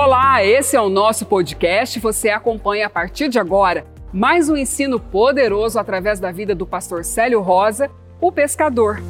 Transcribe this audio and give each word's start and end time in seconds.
Olá, 0.00 0.44
esse 0.44 0.76
é 0.76 0.80
o 0.80 0.88
nosso 0.88 1.26
podcast. 1.26 1.98
Você 1.98 2.28
acompanha 2.28 2.86
a 2.86 2.88
partir 2.88 3.28
de 3.28 3.36
agora 3.36 3.84
mais 4.12 4.48
um 4.48 4.56
ensino 4.56 5.00
poderoso 5.00 5.76
através 5.76 6.20
da 6.20 6.30
vida 6.30 6.54
do 6.54 6.64
pastor 6.64 7.04
Célio 7.04 7.40
Rosa, 7.40 7.90
o 8.20 8.30
pescador. 8.30 9.02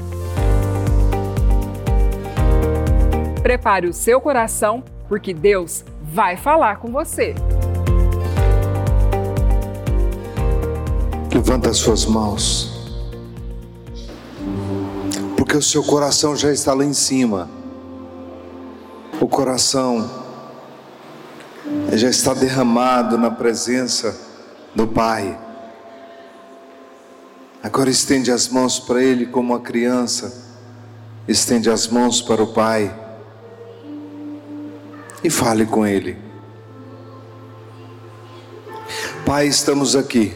Prepare 3.42 3.86
o 3.86 3.92
seu 3.92 4.18
coração, 4.18 4.82
porque 5.06 5.34
Deus 5.34 5.84
vai 6.02 6.38
falar 6.38 6.78
com 6.78 6.90
você. 6.90 7.34
Levanta 11.30 11.68
as 11.68 11.76
suas 11.76 12.06
mãos. 12.06 12.88
Porque 15.36 15.54
o 15.54 15.62
seu 15.62 15.84
coração 15.84 16.34
já 16.34 16.50
está 16.50 16.72
lá 16.72 16.82
em 16.82 16.94
cima. 16.94 17.46
O 19.20 19.28
coração 19.28 20.17
já 21.92 22.08
está 22.08 22.34
derramado 22.34 23.18
na 23.18 23.30
presença 23.30 24.16
do 24.74 24.86
Pai. 24.86 25.38
Agora 27.62 27.90
estende 27.90 28.30
as 28.30 28.48
mãos 28.48 28.78
para 28.78 29.02
Ele 29.02 29.26
como 29.26 29.52
uma 29.52 29.60
criança, 29.60 30.56
estende 31.26 31.68
as 31.68 31.88
mãos 31.88 32.22
para 32.22 32.42
o 32.42 32.52
Pai 32.52 32.94
e 35.24 35.28
fale 35.28 35.66
com 35.66 35.86
Ele. 35.86 36.16
Pai, 39.26 39.46
estamos 39.46 39.96
aqui, 39.96 40.34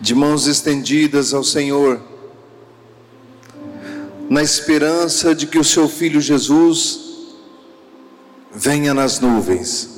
de 0.00 0.14
mãos 0.14 0.46
estendidas 0.46 1.34
ao 1.34 1.44
Senhor, 1.44 2.00
na 4.28 4.42
esperança 4.42 5.34
de 5.34 5.46
que 5.46 5.58
o 5.58 5.64
Seu 5.64 5.88
Filho 5.88 6.20
Jesus 6.20 7.05
venha 8.58 8.94
nas 8.94 9.20
nuvens 9.20 9.90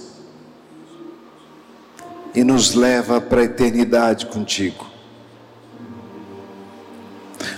e 2.34 2.42
nos 2.42 2.74
leva 2.74 3.20
para 3.20 3.42
a 3.42 3.44
eternidade 3.44 4.26
contigo, 4.26 4.84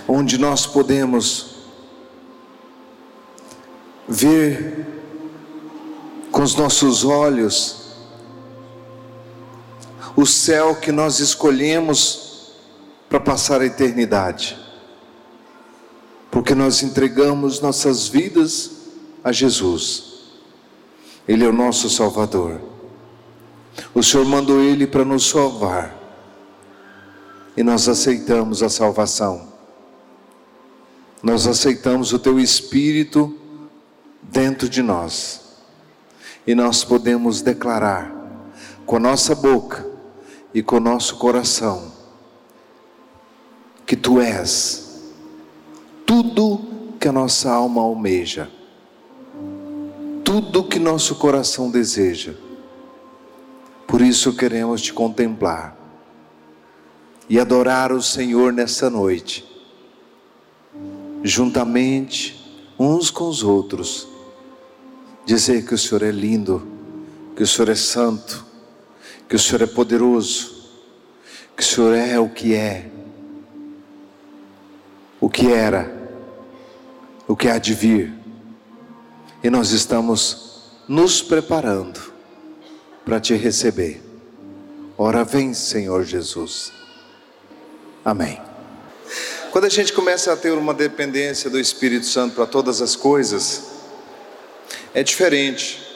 onde 0.06 0.36
nós 0.36 0.66
podemos 0.66 1.56
ver 4.06 4.86
com 6.30 6.42
os 6.42 6.54
nossos 6.54 7.02
olhos 7.02 7.94
o 10.14 10.26
céu 10.26 10.76
que 10.76 10.92
nós 10.92 11.18
escolhemos 11.18 12.52
para 13.08 13.20
passar 13.20 13.62
a 13.62 13.66
eternidade, 13.66 14.58
porque 16.30 16.54
nós 16.54 16.82
entregamos 16.82 17.58
nossas 17.58 18.06
vidas 18.06 18.72
a 19.24 19.32
Jesus, 19.32 20.09
Ele 21.26 21.44
é 21.44 21.48
o 21.48 21.52
nosso 21.52 21.88
Salvador. 21.88 22.60
O 23.94 24.02
Senhor 24.02 24.26
mandou 24.26 24.60
ele 24.60 24.86
para 24.86 25.04
nos 25.04 25.28
salvar. 25.28 25.96
E 27.56 27.62
nós 27.62 27.88
aceitamos 27.88 28.62
a 28.62 28.68
salvação. 28.68 29.48
Nós 31.22 31.46
aceitamos 31.46 32.12
o 32.12 32.18
teu 32.18 32.40
espírito 32.40 33.36
dentro 34.22 34.68
de 34.68 34.82
nós. 34.82 35.40
E 36.46 36.54
nós 36.54 36.84
podemos 36.84 37.42
declarar 37.42 38.12
com 38.86 38.96
a 38.96 39.00
nossa 39.00 39.34
boca 39.34 39.86
e 40.52 40.62
com 40.62 40.76
o 40.76 40.80
nosso 40.80 41.16
coração 41.16 41.92
que 43.86 43.96
tu 43.96 44.20
és 44.20 44.90
tudo 46.06 46.60
que 46.98 47.08
a 47.08 47.12
nossa 47.12 47.50
alma 47.50 47.82
almeja, 47.82 48.50
tudo 50.30 50.62
que 50.62 50.78
nosso 50.78 51.16
coração 51.16 51.68
deseja. 51.68 52.34
Por 53.84 54.00
isso 54.00 54.32
queremos 54.36 54.80
te 54.80 54.92
contemplar 54.92 55.76
e 57.28 57.40
adorar 57.40 57.90
o 57.90 58.00
Senhor 58.00 58.52
nessa 58.52 58.88
noite, 58.88 59.44
juntamente 61.24 62.64
uns 62.78 63.10
com 63.10 63.28
os 63.28 63.42
outros, 63.42 64.06
dizer 65.26 65.66
que 65.66 65.74
o 65.74 65.78
Senhor 65.78 66.04
é 66.04 66.12
lindo, 66.12 66.64
que 67.34 67.42
o 67.42 67.46
Senhor 67.46 67.68
é 67.68 67.74
santo, 67.74 68.46
que 69.28 69.34
o 69.34 69.38
Senhor 69.38 69.62
é 69.62 69.66
poderoso, 69.66 70.70
que 71.56 71.62
o 71.64 71.66
Senhor 71.66 71.92
é 71.92 72.20
o 72.20 72.28
que 72.28 72.54
é, 72.54 72.88
o 75.20 75.28
que 75.28 75.52
era, 75.52 75.92
o 77.26 77.34
que 77.34 77.48
há 77.48 77.58
de 77.58 77.74
vir, 77.74 78.19
e 79.42 79.50
nós 79.50 79.70
estamos 79.70 80.62
nos 80.86 81.22
preparando 81.22 82.12
para 83.04 83.20
te 83.20 83.34
receber. 83.34 84.02
Ora, 84.96 85.24
vem, 85.24 85.54
Senhor 85.54 86.04
Jesus. 86.04 86.72
Amém. 88.04 88.40
Quando 89.50 89.64
a 89.64 89.68
gente 89.68 89.92
começa 89.92 90.32
a 90.32 90.36
ter 90.36 90.52
uma 90.52 90.74
dependência 90.74 91.48
do 91.48 91.58
Espírito 91.58 92.06
Santo 92.06 92.34
para 92.34 92.46
todas 92.46 92.80
as 92.82 92.94
coisas, 92.94 93.62
é 94.94 95.02
diferente. 95.02 95.86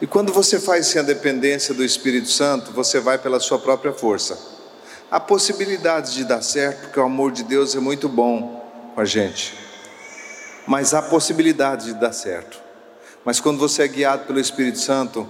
E 0.00 0.06
quando 0.06 0.32
você 0.32 0.58
faz 0.58 0.86
sem 0.86 1.00
a 1.00 1.04
dependência 1.04 1.74
do 1.74 1.84
Espírito 1.84 2.28
Santo, 2.28 2.72
você 2.72 2.98
vai 2.98 3.18
pela 3.18 3.38
sua 3.38 3.58
própria 3.58 3.92
força. 3.92 4.38
Há 5.10 5.20
possibilidades 5.20 6.14
de 6.14 6.24
dar 6.24 6.42
certo, 6.42 6.82
porque 6.82 6.98
o 6.98 7.04
amor 7.04 7.32
de 7.32 7.44
Deus 7.44 7.76
é 7.76 7.80
muito 7.80 8.08
bom 8.08 8.64
com 8.94 9.00
a 9.00 9.04
gente. 9.04 9.69
Mas 10.70 10.94
há 10.94 11.02
possibilidades 11.02 11.86
de 11.86 11.94
dar 11.94 12.12
certo. 12.12 12.62
Mas 13.24 13.40
quando 13.40 13.58
você 13.58 13.82
é 13.82 13.88
guiado 13.88 14.24
pelo 14.24 14.38
Espírito 14.38 14.78
Santo, 14.78 15.28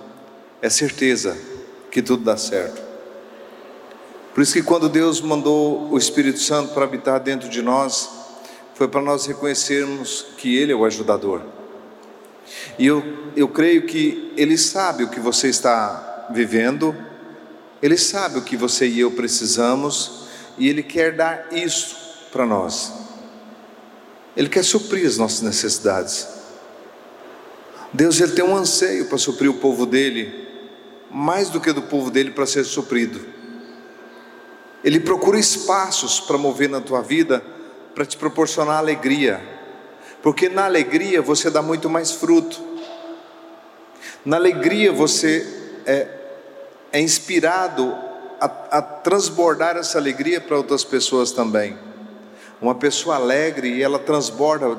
é 0.61 0.69
certeza 0.69 1.35
que 1.91 2.03
tudo 2.03 2.23
dá 2.25 2.37
certo. 2.37 2.83
Por 4.35 4.43
isso 4.43 4.53
que 4.53 4.63
quando 4.63 4.87
Deus 4.87 5.19
mandou 5.23 5.91
o 5.91 5.97
Espírito 5.97 6.41
Santo 6.41 6.75
para 6.75 6.85
habitar 6.85 7.19
dentro 7.21 7.49
de 7.49 7.63
nós, 7.63 8.11
foi 8.75 8.87
para 8.87 9.01
nós 9.01 9.25
reconhecermos 9.25 10.27
que 10.37 10.55
Ele 10.55 10.73
é 10.73 10.77
o 10.77 10.85
ajudador. 10.85 11.41
E 12.79 12.87
eu, 12.87 13.03
eu 13.35 13.49
creio 13.49 13.87
que 13.87 14.35
Ele 14.37 14.59
sabe 14.59 15.05
o 15.05 15.09
que 15.09 15.21
você 15.21 15.49
está 15.49 16.29
vivendo, 16.35 16.95
Ele 17.81 17.97
sabe 17.97 18.39
o 18.39 18.43
que 18.43 18.59
você 18.59 18.87
e 18.87 19.01
eu 19.01 19.13
precisamos, 19.13 20.27
e 20.59 20.69
Ele 20.69 20.83
quer 20.83 21.17
dar 21.17 21.47
isso 21.51 21.97
para 22.31 22.45
nós. 22.45 23.00
Ele 24.37 24.49
quer 24.49 24.65
suprir 24.65 25.07
as 25.07 25.17
nossas 25.17 25.43
necessidades. 25.43 26.27
Deus 27.93 28.21
ele 28.21 28.33
tem 28.33 28.45
um 28.45 28.57
anseio 28.57 29.07
para 29.07 29.19
suprir 29.19 29.51
o 29.51 29.55
povo 29.55 29.85
dele 29.85 30.49
mais 31.11 31.51
do 31.51 31.61
que 31.61 31.73
do 31.73 31.83
povo 31.83 32.11
dele 32.11 32.31
para 32.31 32.47
ser 32.47 32.65
suprido. 32.65 33.21
Ele 34.85 35.01
procura 35.01 35.39
espaços 35.39 36.21
para 36.21 36.39
mover 36.39 36.69
na 36.69 36.81
tua 36.81 37.03
vida, 37.03 37.43
para 37.95 38.07
te 38.07 38.17
proporcionar 38.17 38.79
alegria, 38.79 39.43
porque 40.23 40.49
na 40.49 40.65
alegria 40.65 41.21
você 41.21 41.51
dá 41.51 41.61
muito 41.61 41.91
mais 41.91 42.13
fruto, 42.13 42.63
na 44.25 44.37
alegria 44.37 44.93
você 44.93 45.47
é, 45.85 46.09
é 46.93 47.01
inspirado 47.01 47.95
a, 48.41 48.47
a 48.79 48.83
transbordar 48.83 49.77
essa 49.77 49.99
alegria 49.99 50.41
para 50.41 50.57
outras 50.57 50.85
pessoas 50.85 51.33
também. 51.33 51.77
Uma 52.61 52.75
pessoa 52.75 53.17
alegre 53.17 53.69
e 53.69 53.83
ela 53.83 53.99
transborda 53.99 54.79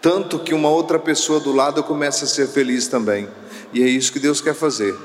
tanto 0.00 0.38
que 0.38 0.54
uma 0.54 0.68
outra 0.68 0.98
pessoa 0.98 1.40
do 1.40 1.52
lado 1.52 1.82
começa 1.82 2.24
a 2.24 2.28
ser 2.28 2.46
feliz 2.46 2.86
também. 2.86 3.28
E 3.72 3.82
é 3.82 3.86
isso 3.86 4.12
que 4.12 4.20
Deus 4.20 4.40
quer 4.40 4.54
fazer. 4.54 4.96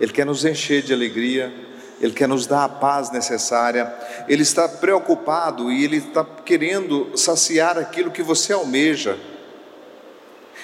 Ele 0.00 0.12
quer 0.12 0.24
nos 0.24 0.44
encher 0.44 0.82
de 0.82 0.94
alegria, 0.94 1.52
Ele 2.00 2.12
quer 2.12 2.26
nos 2.26 2.46
dar 2.46 2.64
a 2.64 2.68
paz 2.68 3.10
necessária, 3.10 3.92
Ele 4.26 4.42
está 4.42 4.68
preocupado 4.68 5.70
e 5.70 5.84
Ele 5.84 5.98
está 5.98 6.24
querendo 6.24 7.10
saciar 7.16 7.76
aquilo 7.76 8.10
que 8.10 8.22
você 8.22 8.52
almeja. 8.52 9.18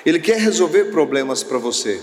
Ele 0.07 0.19
quer 0.19 0.39
resolver 0.39 0.87
problemas 0.87 1.43
para 1.43 1.59
você. 1.59 2.03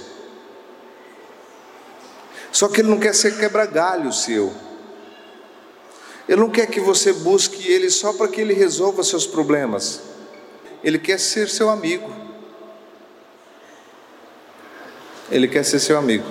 Só 2.51 2.67
que 2.67 2.81
Ele 2.81 2.89
não 2.89 2.99
quer 2.99 3.15
ser 3.15 3.37
quebra-galho 3.37 4.13
seu. 4.13 4.53
Ele 6.29 6.41
não 6.41 6.49
quer 6.51 6.67
que 6.67 6.79
você 6.79 7.11
busque 7.11 7.67
Ele 7.67 7.89
só 7.89 8.13
para 8.13 8.27
que 8.27 8.39
Ele 8.39 8.53
resolva 8.53 9.03
seus 9.03 9.25
problemas. 9.25 9.99
Ele 10.83 10.99
quer 10.99 11.19
ser 11.19 11.49
seu 11.49 11.71
amigo. 11.71 12.07
Ele 15.31 15.47
quer 15.47 15.65
ser 15.65 15.79
seu 15.79 15.97
amigo. 15.97 16.27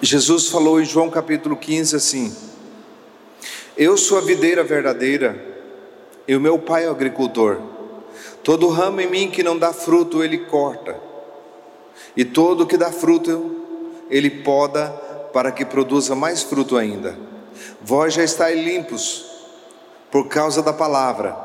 Jesus 0.00 0.48
falou 0.48 0.80
em 0.80 0.86
João 0.86 1.10
capítulo 1.10 1.54
15 1.54 1.96
assim: 1.96 2.34
Eu 3.76 3.98
sou 3.98 4.16
a 4.16 4.22
videira 4.22 4.64
verdadeira, 4.64 5.38
e 6.26 6.34
o 6.34 6.40
meu 6.40 6.58
pai 6.58 6.86
é 6.86 6.88
o 6.88 6.92
agricultor. 6.92 7.60
Todo 8.42 8.68
ramo 8.68 9.02
em 9.02 9.10
mim 9.10 9.30
que 9.30 9.42
não 9.42 9.58
dá 9.58 9.70
fruto, 9.70 10.24
ele 10.24 10.38
corta, 10.38 10.98
e 12.16 12.24
todo 12.24 12.66
que 12.66 12.78
dá 12.78 12.90
fruto, 12.90 13.54
ele 14.08 14.30
poda 14.30 15.05
para 15.36 15.52
que 15.52 15.66
produza 15.66 16.14
mais 16.14 16.42
fruto 16.42 16.78
ainda. 16.78 17.14
Vós 17.82 18.14
já 18.14 18.24
estáis 18.24 18.58
limpos 18.58 19.26
por 20.10 20.28
causa 20.28 20.62
da 20.62 20.72
palavra 20.72 21.36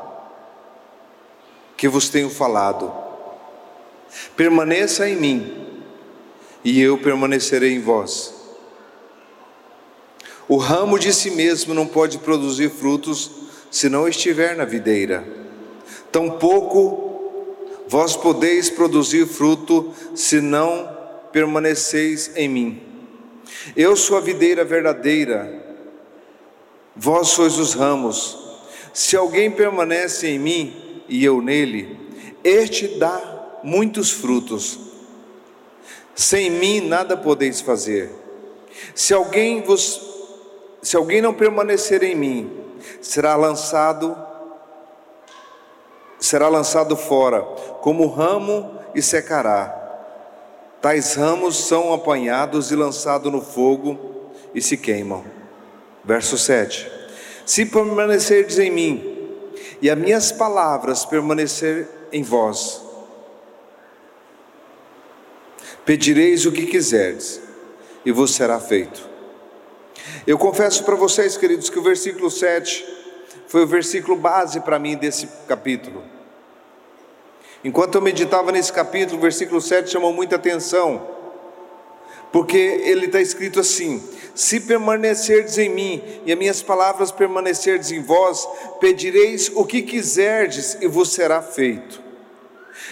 que 1.76 1.86
vos 1.86 2.08
tenho 2.08 2.30
falado. 2.30 2.90
Permaneça 4.34 5.06
em 5.06 5.16
mim, 5.16 5.66
e 6.64 6.80
eu 6.80 6.96
permanecerei 6.96 7.74
em 7.74 7.82
vós. 7.82 8.32
O 10.48 10.56
ramo 10.56 10.98
de 10.98 11.12
si 11.12 11.30
mesmo 11.30 11.74
não 11.74 11.86
pode 11.86 12.16
produzir 12.16 12.70
frutos 12.70 13.30
se 13.70 13.90
não 13.90 14.08
estiver 14.08 14.56
na 14.56 14.64
videira. 14.64 15.22
Tampouco 16.10 17.84
vós 17.86 18.16
podeis 18.16 18.70
produzir 18.70 19.26
fruto 19.26 19.92
se 20.14 20.40
não 20.40 20.88
permaneceis 21.30 22.30
em 22.34 22.48
mim. 22.48 22.91
Eu 23.76 23.96
sou 23.96 24.16
a 24.16 24.20
videira 24.20 24.64
verdadeira, 24.64 25.62
vós 26.94 27.28
sois 27.28 27.58
os 27.58 27.74
ramos. 27.74 28.38
Se 28.92 29.16
alguém 29.16 29.50
permanece 29.50 30.28
em 30.28 30.38
mim 30.38 31.02
e 31.08 31.24
eu 31.24 31.40
nele, 31.40 31.98
este 32.44 32.88
dá 32.98 33.60
muitos 33.62 34.10
frutos. 34.10 34.78
Sem 36.14 36.50
mim 36.50 36.80
nada 36.80 37.16
podeis 37.16 37.60
fazer. 37.60 38.10
Se 38.94 39.14
alguém 39.14 39.62
vos 39.62 40.12
se 40.82 40.96
alguém 40.96 41.22
não 41.22 41.32
permanecer 41.32 42.02
em 42.02 42.16
mim, 42.16 42.50
será 43.00 43.36
lançado 43.36 44.16
será 46.18 46.48
lançado 46.48 46.96
fora, 46.96 47.42
como 47.80 48.06
ramo 48.06 48.78
e 48.94 49.02
secará. 49.02 49.81
Tais 50.82 51.14
ramos 51.14 51.56
são 51.68 51.94
apanhados 51.94 52.72
e 52.72 52.76
lançados 52.76 53.30
no 53.30 53.40
fogo 53.40 53.96
e 54.52 54.60
se 54.60 54.76
queimam. 54.76 55.24
Verso 56.04 56.36
7. 56.36 56.90
Se 57.46 57.64
permanecerdes 57.64 58.58
em 58.58 58.70
mim, 58.70 59.12
e 59.80 59.88
as 59.88 59.96
minhas 59.96 60.32
palavras 60.32 61.04
permanecer 61.04 61.88
em 62.12 62.22
vós, 62.24 62.82
pedireis 65.84 66.46
o 66.46 66.52
que 66.52 66.66
quiserdes, 66.66 67.40
e 68.04 68.10
vos 68.10 68.34
será 68.34 68.58
feito. 68.58 69.08
Eu 70.26 70.36
confesso 70.36 70.82
para 70.84 70.96
vocês, 70.96 71.36
queridos, 71.36 71.70
que 71.70 71.78
o 71.78 71.82
versículo 71.82 72.28
7 72.28 72.84
foi 73.46 73.62
o 73.62 73.68
versículo 73.68 74.16
base 74.16 74.60
para 74.60 74.78
mim 74.78 74.96
desse 74.96 75.28
capítulo. 75.46 76.02
Enquanto 77.64 77.94
eu 77.94 78.02
meditava 78.02 78.50
nesse 78.50 78.72
capítulo, 78.72 79.18
o 79.18 79.22
versículo 79.22 79.60
7 79.60 79.88
chamou 79.88 80.12
muita 80.12 80.36
atenção, 80.36 81.06
porque 82.32 82.56
ele 82.56 83.06
está 83.06 83.20
escrito 83.20 83.60
assim: 83.60 84.02
Se 84.34 84.60
permanecerdes 84.60 85.58
em 85.58 85.68
mim 85.68 86.02
e 86.26 86.32
as 86.32 86.38
minhas 86.38 86.62
palavras 86.62 87.12
permanecerdes 87.12 87.92
em 87.92 88.02
vós, 88.02 88.48
pedireis 88.80 89.50
o 89.54 89.64
que 89.64 89.82
quiserdes 89.82 90.76
e 90.80 90.88
vos 90.88 91.12
será 91.12 91.40
feito. 91.40 92.02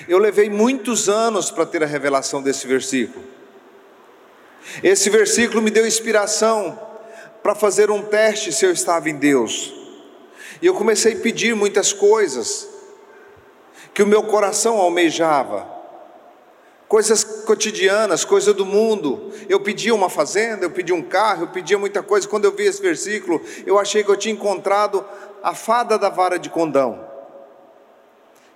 Eu 0.06 0.18
levei 0.18 0.48
muitos 0.48 1.08
anos 1.08 1.50
para 1.50 1.66
ter 1.66 1.82
a 1.82 1.86
revelação 1.86 2.40
desse 2.40 2.66
versículo. 2.66 3.24
Esse 4.84 5.10
versículo 5.10 5.60
me 5.60 5.70
deu 5.70 5.86
inspiração 5.86 6.78
para 7.42 7.54
fazer 7.56 7.90
um 7.90 8.02
teste 8.02 8.52
se 8.52 8.64
eu 8.64 8.70
estava 8.70 9.10
em 9.10 9.16
Deus. 9.16 9.74
E 10.62 10.66
eu 10.66 10.74
comecei 10.74 11.14
a 11.14 11.16
pedir 11.16 11.56
muitas 11.56 11.92
coisas 11.92 12.68
que 13.94 14.02
o 14.02 14.06
meu 14.06 14.22
coração 14.22 14.78
almejava, 14.78 15.66
coisas 16.90 17.22
cotidianas, 17.22 18.24
coisas 18.24 18.52
do 18.52 18.66
mundo. 18.66 19.32
Eu 19.48 19.60
pedia 19.60 19.94
uma 19.94 20.10
fazenda, 20.10 20.64
eu 20.64 20.70
pedia 20.70 20.94
um 20.94 21.02
carro, 21.02 21.44
eu 21.44 21.48
pedia 21.48 21.78
muita 21.78 22.02
coisa. 22.02 22.26
Quando 22.26 22.46
eu 22.46 22.52
vi 22.52 22.64
esse 22.64 22.82
versículo, 22.82 23.40
eu 23.64 23.78
achei 23.78 24.02
que 24.02 24.10
eu 24.10 24.16
tinha 24.16 24.34
encontrado 24.34 25.04
a 25.40 25.54
fada 25.54 25.96
da 25.96 26.08
vara 26.08 26.36
de 26.36 26.50
condão, 26.50 27.08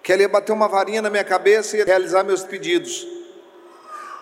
que 0.02 0.12
ela 0.12 0.22
ia 0.22 0.28
bater 0.28 0.52
uma 0.52 0.69
varinha 0.69 1.00
na 1.00 1.10
minha 1.10 1.25
cabeça 1.25 1.76
e 1.76 1.84
realizar 1.84 2.25
meus 2.25 2.42
pedidos. 2.42 3.06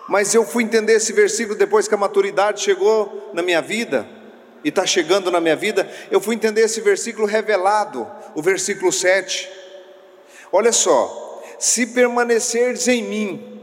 Mas 0.07 0.33
eu 0.35 0.45
fui 0.45 0.63
entender 0.63 0.93
esse 0.93 1.11
versículo 1.11 1.57
depois 1.57 1.87
que 1.87 1.95
a 1.95 1.97
maturidade 1.97 2.61
chegou 2.61 3.31
na 3.33 3.41
minha 3.41 3.61
vida 3.61 4.07
e 4.63 4.69
está 4.69 4.85
chegando 4.85 5.31
na 5.31 5.41
minha 5.41 5.55
vida, 5.55 5.89
eu 6.11 6.21
fui 6.21 6.35
entender 6.35 6.61
esse 6.61 6.81
versículo 6.81 7.25
revelado, 7.25 8.07
o 8.35 8.41
versículo 8.41 8.91
7 8.91 9.62
Olha 10.55 10.71
só, 10.71 11.41
se 11.57 11.87
permanecerdes 11.87 12.87
em 12.87 13.01
mim 13.01 13.59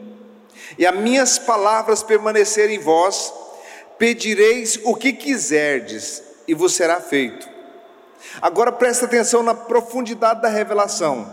e 0.76 0.84
as 0.84 0.96
minhas 0.96 1.38
palavras 1.38 2.02
permanecerem 2.02 2.76
em 2.76 2.80
vós, 2.80 3.32
pedireis 3.96 4.76
o 4.82 4.96
que 4.96 5.12
quiserdes 5.12 6.20
e 6.48 6.52
vos 6.54 6.74
será 6.74 7.00
feito. 7.00 7.48
Agora 8.42 8.72
presta 8.72 9.04
atenção 9.04 9.40
na 9.40 9.54
profundidade 9.54 10.42
da 10.42 10.48
revelação. 10.48 11.32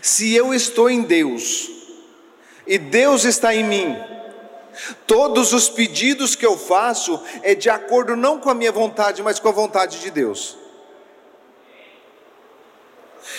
Se 0.00 0.32
eu 0.32 0.54
estou 0.54 0.88
em 0.88 1.02
Deus 1.02 1.68
e 2.64 2.78
Deus 2.78 3.24
está 3.24 3.52
em 3.52 3.64
mim, 3.64 3.96
todos 5.08 5.52
os 5.52 5.68
pedidos 5.68 6.36
que 6.36 6.46
eu 6.46 6.56
faço 6.56 7.20
é 7.42 7.52
de 7.52 7.68
acordo 7.68 8.14
não 8.14 8.38
com 8.38 8.48
a 8.48 8.54
minha 8.54 8.70
vontade, 8.70 9.24
mas 9.24 9.40
com 9.40 9.48
a 9.48 9.52
vontade 9.52 10.00
de 10.00 10.10
Deus. 10.10 10.61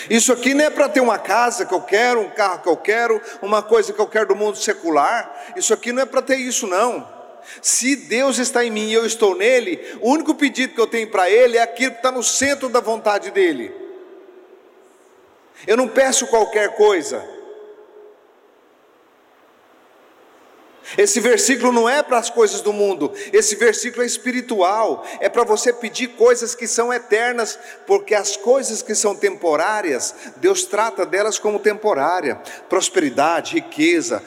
Isso 0.08 0.32
aqui 0.32 0.54
não 0.54 0.64
é 0.64 0.70
para 0.70 0.88
ter 0.88 1.00
uma 1.00 1.18
casa 1.18 1.64
que 1.64 1.74
eu 1.74 1.80
quero, 1.80 2.20
um 2.20 2.30
carro 2.30 2.60
que 2.60 2.68
eu 2.68 2.76
quero, 2.76 3.20
uma 3.42 3.62
coisa 3.62 3.92
que 3.92 4.00
eu 4.00 4.06
quero 4.06 4.28
do 4.28 4.36
mundo 4.36 4.56
secular. 4.56 5.52
Isso 5.56 5.72
aqui 5.74 5.92
não 5.92 6.02
é 6.02 6.06
para 6.06 6.22
ter 6.22 6.36
isso, 6.36 6.66
não. 6.66 7.12
Se 7.60 7.94
Deus 7.94 8.38
está 8.38 8.64
em 8.64 8.70
mim 8.70 8.88
e 8.88 8.94
eu 8.94 9.04
estou 9.04 9.36
nele, 9.36 9.98
o 10.00 10.10
único 10.10 10.34
pedido 10.34 10.74
que 10.74 10.80
eu 10.80 10.86
tenho 10.86 11.10
para 11.10 11.28
Ele 11.28 11.58
é 11.58 11.62
aquilo 11.62 11.92
que 11.92 11.98
está 11.98 12.10
no 12.10 12.22
centro 12.22 12.68
da 12.68 12.80
vontade 12.80 13.30
dEle. 13.30 13.74
Eu 15.66 15.76
não 15.76 15.88
peço 15.88 16.26
qualquer 16.26 16.74
coisa. 16.74 17.33
Esse 20.98 21.18
versículo 21.18 21.72
não 21.72 21.88
é 21.88 22.02
para 22.02 22.18
as 22.18 22.28
coisas 22.28 22.60
do 22.60 22.72
mundo, 22.72 23.12
esse 23.32 23.56
versículo 23.56 24.02
é 24.02 24.06
espiritual, 24.06 25.06
é 25.18 25.28
para 25.28 25.42
você 25.42 25.72
pedir 25.72 26.08
coisas 26.08 26.54
que 26.54 26.66
são 26.66 26.92
eternas, 26.92 27.58
porque 27.86 28.14
as 28.14 28.36
coisas 28.36 28.82
que 28.82 28.94
são 28.94 29.14
temporárias, 29.14 30.14
Deus 30.36 30.64
trata 30.64 31.06
delas 31.06 31.38
como 31.38 31.58
temporária 31.58 32.40
prosperidade, 32.68 33.54
riqueza, 33.54 34.22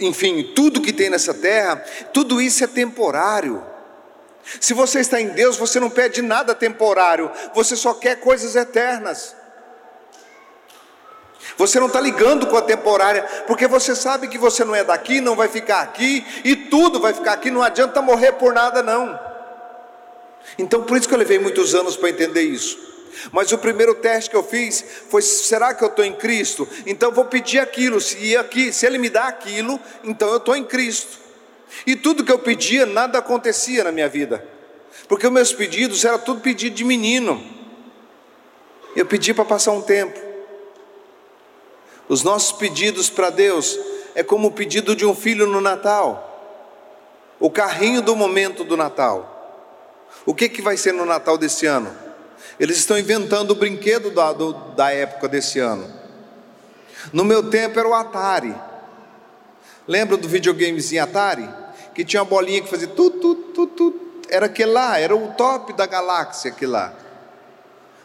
enfim, 0.00 0.52
tudo 0.54 0.80
que 0.80 0.92
tem 0.92 1.10
nessa 1.10 1.32
terra, 1.32 1.76
tudo 2.12 2.40
isso 2.40 2.62
é 2.62 2.66
temporário. 2.66 3.64
Se 4.60 4.74
você 4.74 5.00
está 5.00 5.20
em 5.20 5.28
Deus, 5.28 5.56
você 5.56 5.80
não 5.80 5.90
pede 5.90 6.22
nada 6.22 6.54
temporário, 6.54 7.30
você 7.54 7.74
só 7.74 7.94
quer 7.94 8.20
coisas 8.20 8.54
eternas. 8.54 9.34
Você 11.56 11.80
não 11.80 11.86
está 11.86 12.00
ligando 12.00 12.46
com 12.46 12.56
a 12.56 12.62
temporária, 12.62 13.22
porque 13.46 13.66
você 13.66 13.94
sabe 13.94 14.28
que 14.28 14.36
você 14.36 14.64
não 14.64 14.74
é 14.74 14.84
daqui, 14.84 15.20
não 15.20 15.34
vai 15.34 15.48
ficar 15.48 15.80
aqui, 15.80 16.24
e 16.44 16.54
tudo 16.54 17.00
vai 17.00 17.14
ficar 17.14 17.32
aqui, 17.32 17.50
não 17.50 17.62
adianta 17.62 18.02
morrer 18.02 18.32
por 18.32 18.52
nada, 18.52 18.82
não. 18.82 19.18
Então, 20.58 20.82
por 20.82 20.96
isso 20.96 21.08
que 21.08 21.14
eu 21.14 21.18
levei 21.18 21.38
muitos 21.38 21.74
anos 21.74 21.96
para 21.96 22.10
entender 22.10 22.42
isso. 22.42 22.86
Mas 23.32 23.50
o 23.52 23.58
primeiro 23.58 23.94
teste 23.94 24.30
que 24.30 24.36
eu 24.36 24.42
fiz 24.42 24.84
foi: 25.08 25.22
será 25.22 25.74
que 25.74 25.82
eu 25.82 25.88
estou 25.88 26.04
em 26.04 26.12
Cristo? 26.12 26.68
Então 26.84 27.10
vou 27.10 27.24
pedir 27.24 27.58
aquilo. 27.58 28.00
Se, 28.00 28.36
aqui, 28.36 28.72
se 28.72 28.86
Ele 28.86 28.98
me 28.98 29.08
dá 29.08 29.26
aquilo, 29.26 29.80
então 30.04 30.28
eu 30.28 30.36
estou 30.36 30.54
em 30.54 30.64
Cristo. 30.64 31.18
E 31.86 31.96
tudo 31.96 32.24
que 32.24 32.30
eu 32.32 32.38
pedia, 32.38 32.86
nada 32.86 33.18
acontecia 33.18 33.84
na 33.84 33.90
minha 33.90 34.08
vida, 34.08 34.46
porque 35.08 35.26
os 35.26 35.32
meus 35.32 35.52
pedidos 35.52 36.04
eram 36.04 36.18
tudo 36.18 36.40
pedido 36.40 36.76
de 36.76 36.84
menino. 36.84 37.42
Eu 38.94 39.04
pedi 39.04 39.34
para 39.34 39.44
passar 39.44 39.72
um 39.72 39.82
tempo. 39.82 40.25
Os 42.08 42.22
nossos 42.22 42.52
pedidos 42.52 43.10
para 43.10 43.30
Deus 43.30 43.78
é 44.14 44.22
como 44.22 44.48
o 44.48 44.52
pedido 44.52 44.94
de 44.94 45.04
um 45.04 45.14
filho 45.14 45.46
no 45.46 45.60
Natal. 45.60 46.22
O 47.38 47.50
carrinho 47.50 48.00
do 48.00 48.14
momento 48.14 48.64
do 48.64 48.76
Natal. 48.76 49.32
O 50.24 50.34
que, 50.34 50.48
que 50.48 50.62
vai 50.62 50.76
ser 50.76 50.92
no 50.92 51.04
Natal 51.04 51.36
desse 51.36 51.66
ano? 51.66 51.94
Eles 52.58 52.78
estão 52.78 52.98
inventando 52.98 53.50
o 53.50 53.54
brinquedo 53.54 54.10
da, 54.10 54.32
do, 54.32 54.52
da 54.74 54.90
época 54.90 55.28
desse 55.28 55.58
ano. 55.58 55.92
No 57.12 57.24
meu 57.24 57.50
tempo 57.50 57.78
era 57.78 57.88
o 57.88 57.94
Atari. 57.94 58.54
Lembra 59.86 60.16
do 60.16 60.28
videogamezinho 60.28 61.02
Atari? 61.02 61.48
Que 61.94 62.04
tinha 62.04 62.22
uma 62.22 62.28
bolinha 62.28 62.62
que 62.62 62.68
fazia 62.68 62.88
tu, 62.88 63.10
tu, 63.10 63.34
tu, 63.34 63.66
tu. 63.66 64.00
Era 64.28 64.46
aquele 64.46 64.72
lá, 64.72 64.98
era 64.98 65.14
o 65.14 65.28
top 65.34 65.72
da 65.72 65.86
galáxia 65.86 66.50
aquele 66.50 66.72
lá. 66.72 66.92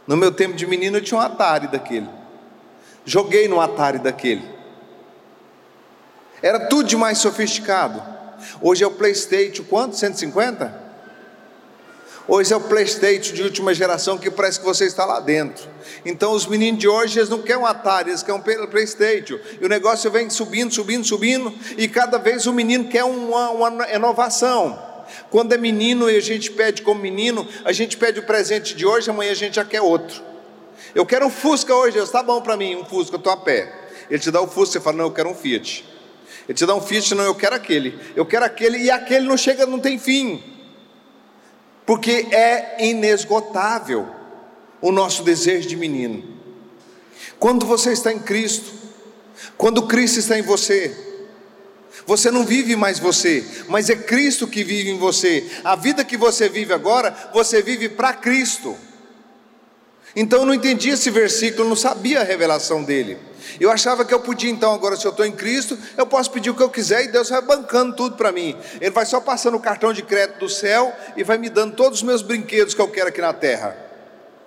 No 0.06 0.18
meu 0.18 0.32
tempo 0.32 0.56
de 0.56 0.68
menino 0.68 0.98
eu 0.98 1.02
tinha 1.02 1.18
um 1.18 1.22
Atari 1.22 1.68
daquele. 1.68 2.21
Joguei 3.06 3.48
no 3.48 3.60
Atari 3.60 4.00
daquele. 4.00 4.44
Era 6.42 6.68
tudo 6.68 6.88
de 6.88 6.96
mais 6.96 7.18
sofisticado. 7.18 8.02
Hoje 8.62 8.84
é 8.84 8.88
o 8.88 8.92
PlayStation, 8.92 9.64
quanto? 9.64 9.96
150? 9.96 10.82
Hoje 12.28 12.54
é 12.54 12.56
o 12.56 12.62
PlayStation 12.62 13.34
de 13.34 13.42
última 13.42 13.74
geração 13.74 14.18
que 14.18 14.30
parece 14.30 14.60
que 14.60 14.66
você 14.66 14.86
está 14.86 15.06
lá 15.06 15.20
dentro. 15.20 15.68
Então 16.06 16.32
os 16.32 16.46
meninos 16.46 16.80
de 16.80 16.88
hoje 16.88 17.20
eles 17.20 17.30
não 17.30 17.42
querem 17.42 17.62
um 17.62 17.66
Atari, 17.66 18.12
eles 18.12 18.24
querem 18.24 18.40
um 18.40 18.68
PlayStation. 18.68 19.40
E 19.60 19.66
o 19.66 19.70
negócio 19.70 20.10
vem 20.10 20.30
subindo, 20.30 20.74
subindo, 20.74 21.06
subindo, 21.06 21.54
e 21.78 21.88
cada 21.88 22.18
vez 22.18 22.46
o 22.46 22.54
menino 22.54 22.86
quer 22.88 23.04
uma, 23.04 23.50
uma 23.50 23.92
inovação. 23.92 24.92
Quando 25.30 25.54
é 25.54 25.58
menino 25.58 26.10
e 26.10 26.16
a 26.16 26.22
gente 26.22 26.52
pede 26.52 26.84
como 26.84 27.02
menino, 27.02 27.48
a 27.66 27.72
gente 27.72 27.98
pede 27.98 28.20
o 28.20 28.24
presente 28.24 28.76
de 28.76 28.86
hoje, 28.86 29.10
amanhã 29.10 29.32
a 29.32 29.36
gente 29.36 29.56
já 29.56 29.66
quer 29.66 29.82
outro. 29.82 30.31
Eu 30.94 31.06
quero 31.06 31.26
um 31.26 31.30
Fusca 31.30 31.74
hoje, 31.74 31.96
Deus, 31.96 32.10
está 32.10 32.22
bom 32.22 32.42
para 32.42 32.58
mim, 32.58 32.76
um 32.76 32.86
Fusca, 32.86 33.16
eu 33.16 33.18
estou 33.18 33.32
a 33.32 33.38
pé. 33.38 33.74
Ele 34.10 34.20
te 34.20 34.30
dá 34.30 34.42
o 34.42 34.48
Fusca, 34.48 34.74
você 34.74 34.82
fala, 34.82 34.98
não, 34.98 35.06
eu 35.06 35.12
quero 35.12 35.30
um 35.30 35.36
Fiat. 35.36 35.86
Ele 36.48 36.58
te 36.58 36.66
dá 36.66 36.76
um 36.76 36.82
Fiat, 36.82 37.16
não, 37.16 37.24
eu 37.24 37.36
quero 37.36 37.56
aquele. 37.56 37.98
Eu 38.16 38.26
quero 38.26 38.44
aquele, 38.44 38.78
e 38.78 38.92
aquele 38.92 39.26
não 39.26 39.38
chega, 39.38 39.66
não 39.66 39.80
tem 39.80 39.98
fim. 39.98 40.44
Porque 41.86 42.28
é 42.32 42.86
inesgotável 42.86 44.08
o 44.82 44.92
nosso 44.92 45.24
desejo 45.24 45.68
de 45.68 45.78
menino. 45.78 46.24
Quando 47.40 47.66
você 47.66 47.94
está 47.94 48.12
em 48.12 48.20
Cristo, 48.20 48.72
quando 49.58 49.88
Cristo 49.88 50.20
está 50.20 50.38
em 50.38 50.42
você, 50.42 50.96
você 52.06 52.32
não 52.32 52.46
vive 52.46 52.76
mais 52.76 53.00
você, 53.00 53.46
mas 53.68 53.90
é 53.90 53.96
Cristo 53.96 54.48
que 54.48 54.64
vive 54.64 54.90
em 54.90 54.98
você. 54.98 55.50
A 55.64 55.76
vida 55.76 56.04
que 56.04 56.18
você 56.18 56.50
vive 56.50 56.74
agora, 56.74 57.16
você 57.34 57.62
vive 57.62 57.90
para 57.90 58.14
Cristo. 58.14 58.76
Então 60.16 60.40
eu 60.40 60.46
não 60.46 60.54
entendi 60.54 60.90
esse 60.90 61.10
versículo, 61.10 61.68
não 61.68 61.76
sabia 61.76 62.22
a 62.22 62.24
revelação 62.24 62.84
dele. 62.84 63.18
Eu 63.60 63.72
achava 63.72 64.06
que 64.06 64.14
eu 64.14 64.20
podia, 64.20 64.50
então, 64.50 64.74
agora, 64.74 64.96
se 64.96 65.06
eu 65.06 65.12
estou 65.12 65.26
em 65.26 65.32
Cristo, 65.32 65.78
eu 65.98 66.06
posso 66.06 66.32
pedir 66.32 66.50
o 66.50 66.56
que 66.56 66.64
eu 66.64 66.70
quiser 66.70 67.04
e 67.04 67.08
Deus 67.08 67.30
vai 67.30 67.42
bancando 67.42 67.96
tudo 67.96 68.16
para 68.16 68.32
mim. 68.32 68.56
Ele 68.80 68.92
vai 68.92 69.06
só 69.06 69.20
passando 69.20 69.56
o 69.56 69.60
cartão 69.60 69.92
de 69.94 70.02
crédito 70.02 70.40
do 70.40 70.50
céu 70.50 70.94
e 71.18 71.24
vai 71.24 71.38
me 71.38 71.50
dando 71.50 71.76
todos 71.76 72.00
os 72.00 72.04
meus 72.04 72.22
brinquedos 72.22 72.74
que 72.74 72.82
eu 72.82 72.88
quero 72.88 73.10
aqui 73.10 73.22
na 73.22 73.34
terra. 73.34 73.76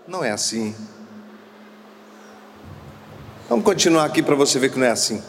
Não 0.07 0.25
é 0.25 0.31
assim. 0.31 0.75
Vamos 3.49 3.65
continuar 3.65 4.05
aqui 4.05 4.23
para 4.23 4.35
você 4.35 4.59
ver 4.59 4.71
que 4.71 4.79
não 4.79 4.87
é 4.87 4.91
assim. 4.91 5.23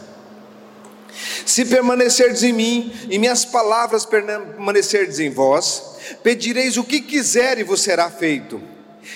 Se 1.45 1.65
permanecerdes 1.65 2.43
em 2.43 2.53
mim 2.53 2.93
e 3.09 3.17
minhas 3.17 3.45
palavras 3.45 4.05
permanecerdes 4.05 5.19
em 5.19 5.29
vós, 5.29 5.97
pedireis 6.23 6.77
o 6.77 6.83
que 6.83 7.01
quiser 7.01 7.57
e 7.57 7.63
vos 7.63 7.81
será 7.81 8.09
feito. 8.09 8.61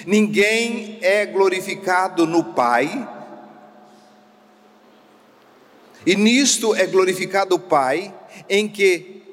Ninguém 0.06 1.00
é 1.02 1.26
glorificado 1.26 2.26
no 2.26 2.44
Pai, 2.44 3.08
e 6.06 6.16
nisto 6.16 6.74
é 6.76 6.86
glorificado 6.86 7.56
o 7.56 7.60
Pai, 7.60 8.14
em 8.48 8.68
que 8.68 9.24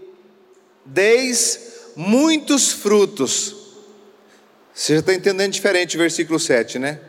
deis 0.85 1.93
muitos 1.97 2.73
frutos. 2.73 3.55
Você 4.75 4.95
já 4.95 5.01
está 5.01 5.15
entendendo 5.15 5.53
diferente 5.53 5.97
o 5.97 5.99
versículo 5.99 6.39
7, 6.39 6.79
né? 6.79 7.01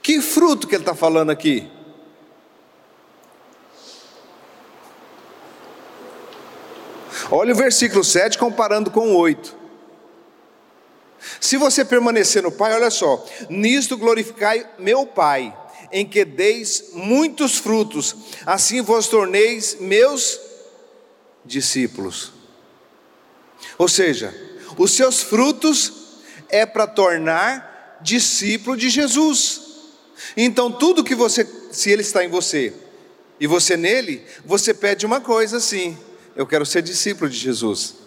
Que 0.00 0.20
fruto 0.20 0.68
que 0.68 0.74
ele 0.74 0.82
está 0.82 0.94
falando 0.94 1.30
aqui? 1.30 1.68
Olha 7.30 7.52
o 7.52 7.56
versículo 7.56 8.04
7 8.04 8.38
comparando 8.38 8.90
com 8.90 9.08
o 9.08 9.16
8. 9.16 9.55
Se 11.40 11.56
você 11.56 11.84
permanecer 11.84 12.42
no 12.42 12.52
Pai, 12.52 12.74
olha 12.74 12.90
só: 12.90 13.24
nisto 13.48 13.96
glorificai 13.96 14.68
meu 14.78 15.06
Pai, 15.06 15.56
em 15.92 16.06
que 16.06 16.24
deis 16.24 16.90
muitos 16.92 17.58
frutos, 17.58 18.14
assim 18.44 18.80
vos 18.80 19.08
torneis 19.08 19.76
meus 19.80 20.40
discípulos. 21.44 22.32
Ou 23.78 23.88
seja, 23.88 24.34
os 24.76 24.92
seus 24.92 25.22
frutos 25.22 25.92
é 26.48 26.64
para 26.66 26.86
tornar 26.86 27.98
discípulo 28.00 28.76
de 28.76 28.88
Jesus. 28.88 29.62
Então, 30.36 30.70
tudo 30.70 31.04
que 31.04 31.14
você, 31.14 31.46
se 31.70 31.90
Ele 31.90 32.02
está 32.02 32.24
em 32.24 32.28
você 32.28 32.72
e 33.38 33.46
você 33.46 33.76
nele, 33.76 34.22
você 34.44 34.72
pede 34.72 35.04
uma 35.04 35.20
coisa 35.20 35.58
assim: 35.58 35.96
eu 36.34 36.46
quero 36.46 36.66
ser 36.66 36.82
discípulo 36.82 37.28
de 37.30 37.36
Jesus. 37.36 38.05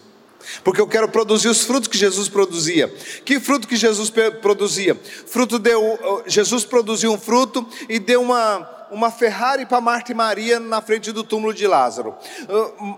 Porque 0.63 0.81
eu 0.81 0.87
quero 0.87 1.07
produzir 1.09 1.47
os 1.47 1.63
frutos 1.63 1.87
que 1.87 1.97
Jesus 1.97 2.27
produzia. 2.27 2.87
Que 3.25 3.39
fruto 3.39 3.67
que 3.67 3.75
Jesus 3.75 4.11
produzia? 4.41 4.99
Fruto 5.27 5.59
deu, 5.59 6.23
Jesus 6.25 6.65
produziu 6.65 7.11
um 7.11 7.19
fruto 7.19 7.67
e 7.87 7.99
deu 7.99 8.21
uma, 8.21 8.87
uma 8.91 9.11
Ferrari 9.11 9.65
para 9.65 9.81
Marta 9.81 10.11
e 10.11 10.15
Maria 10.15 10.59
na 10.59 10.81
frente 10.81 11.11
do 11.11 11.23
túmulo 11.23 11.53
de 11.53 11.67
Lázaro. 11.67 12.15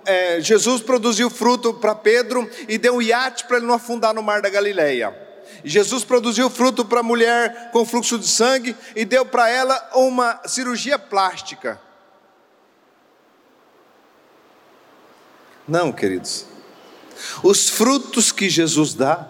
É, 0.05 0.39
Jesus 0.39 0.81
produziu 0.81 1.29
fruto 1.29 1.73
para 1.73 1.95
Pedro 1.95 2.49
e 2.67 2.77
deu 2.77 2.95
um 2.95 3.01
iate 3.01 3.45
para 3.45 3.57
ele 3.57 3.65
não 3.65 3.75
afundar 3.75 4.13
no 4.13 4.23
mar 4.23 4.41
da 4.41 4.49
Galileia. 4.49 5.15
Jesus 5.63 6.03
produziu 6.03 6.49
fruto 6.49 6.83
para 6.85 7.01
a 7.01 7.03
mulher 7.03 7.69
com 7.71 7.85
fluxo 7.85 8.17
de 8.17 8.27
sangue 8.27 8.75
e 8.95 9.05
deu 9.05 9.25
para 9.25 9.49
ela 9.49 9.91
uma 9.93 10.41
cirurgia 10.45 10.97
plástica. 10.97 11.79
Não, 15.67 15.91
queridos. 15.91 16.50
Os 17.43 17.69
frutos 17.69 18.31
que 18.31 18.49
Jesus 18.49 18.93
dá 18.93 19.27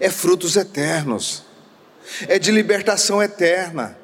é 0.00 0.10
frutos 0.10 0.56
eternos. 0.56 1.44
É 2.28 2.38
de 2.38 2.50
libertação 2.50 3.22
eterna. 3.22 3.96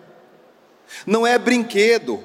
Não 1.06 1.26
é 1.26 1.38
brinquedo. 1.38 2.22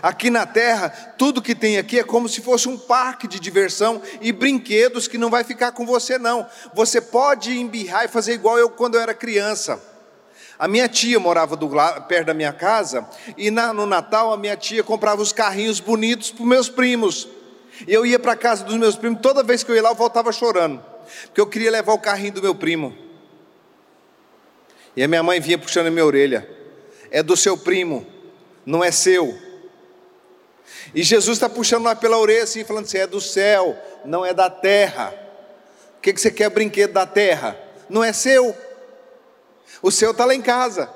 Aqui 0.00 0.30
na 0.30 0.46
terra, 0.46 0.88
tudo 1.18 1.42
que 1.42 1.54
tem 1.54 1.76
aqui 1.76 1.98
é 1.98 2.04
como 2.04 2.28
se 2.28 2.40
fosse 2.40 2.68
um 2.68 2.78
parque 2.78 3.26
de 3.26 3.40
diversão 3.40 4.00
e 4.20 4.32
brinquedos 4.32 5.08
que 5.08 5.18
não 5.18 5.28
vai 5.28 5.44
ficar 5.44 5.72
com 5.72 5.84
você 5.84 6.18
não. 6.18 6.46
Você 6.72 7.00
pode 7.00 7.58
embirrar 7.58 8.04
e 8.04 8.08
fazer 8.08 8.34
igual 8.34 8.58
eu 8.58 8.70
quando 8.70 8.94
eu 8.94 9.00
era 9.00 9.12
criança. 9.12 9.82
A 10.58 10.68
minha 10.68 10.88
tia 10.88 11.18
morava 11.18 11.56
do 11.56 11.68
perto 12.06 12.26
da 12.26 12.34
minha 12.34 12.52
casa 12.52 13.06
e 13.36 13.50
na, 13.50 13.72
no 13.72 13.84
Natal 13.84 14.32
a 14.32 14.36
minha 14.36 14.56
tia 14.56 14.84
comprava 14.84 15.20
os 15.20 15.32
carrinhos 15.32 15.80
bonitos 15.80 16.30
para 16.30 16.46
meus 16.46 16.68
primos. 16.68 17.28
E 17.86 17.92
eu 17.92 18.04
ia 18.06 18.18
para 18.18 18.32
a 18.32 18.36
casa 18.36 18.64
dos 18.64 18.76
meus 18.76 18.96
primos, 18.96 19.20
toda 19.20 19.42
vez 19.42 19.62
que 19.62 19.70
eu 19.70 19.76
ia 19.76 19.82
lá 19.82 19.90
eu 19.90 19.94
voltava 19.94 20.32
chorando, 20.32 20.82
porque 21.26 21.40
eu 21.40 21.46
queria 21.46 21.70
levar 21.70 21.92
o 21.92 21.98
carrinho 21.98 22.34
do 22.34 22.42
meu 22.42 22.54
primo. 22.54 22.96
E 24.96 25.02
a 25.02 25.08
minha 25.08 25.22
mãe 25.22 25.40
vinha 25.40 25.58
puxando 25.58 25.86
a 25.86 25.90
minha 25.90 26.04
orelha: 26.04 26.48
é 27.10 27.22
do 27.22 27.36
seu 27.36 27.56
primo, 27.56 28.06
não 28.64 28.84
é 28.84 28.90
seu. 28.90 29.38
E 30.94 31.02
Jesus 31.02 31.36
está 31.36 31.48
puxando 31.48 31.84
lá 31.84 31.94
pela 31.96 32.18
orelha 32.18 32.44
assim, 32.44 32.64
falando 32.64 32.84
assim: 32.84 32.98
é 32.98 33.06
do 33.06 33.20
céu, 33.20 33.76
não 34.04 34.24
é 34.24 34.34
da 34.34 34.50
terra. 34.50 35.14
O 35.98 36.00
que, 36.02 36.12
que 36.12 36.20
você 36.20 36.30
quer 36.30 36.50
brinquedo 36.50 36.92
da 36.92 37.06
terra? 37.06 37.58
Não 37.88 38.02
é 38.02 38.12
seu. 38.12 38.56
O 39.80 39.90
seu 39.90 40.12
está 40.12 40.24
lá 40.24 40.34
em 40.34 40.42
casa. 40.42 40.88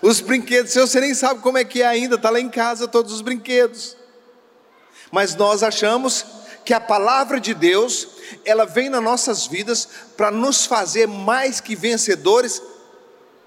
Os 0.00 0.20
brinquedos 0.20 0.72
seus, 0.72 0.90
você 0.90 1.00
nem 1.00 1.12
sabe 1.12 1.40
como 1.40 1.58
é 1.58 1.64
que 1.64 1.82
é 1.82 1.86
ainda, 1.86 2.14
está 2.14 2.30
lá 2.30 2.38
em 2.38 2.48
casa 2.48 2.86
todos 2.86 3.12
os 3.12 3.20
brinquedos. 3.20 3.97
Mas 5.10 5.34
nós 5.34 5.62
achamos 5.62 6.24
que 6.64 6.74
a 6.74 6.80
palavra 6.80 7.40
de 7.40 7.54
Deus, 7.54 8.08
ela 8.44 8.66
vem 8.66 8.88
nas 8.88 9.02
nossas 9.02 9.46
vidas 9.46 9.88
para 10.16 10.30
nos 10.30 10.66
fazer 10.66 11.06
mais 11.06 11.60
que 11.60 11.74
vencedores 11.74 12.62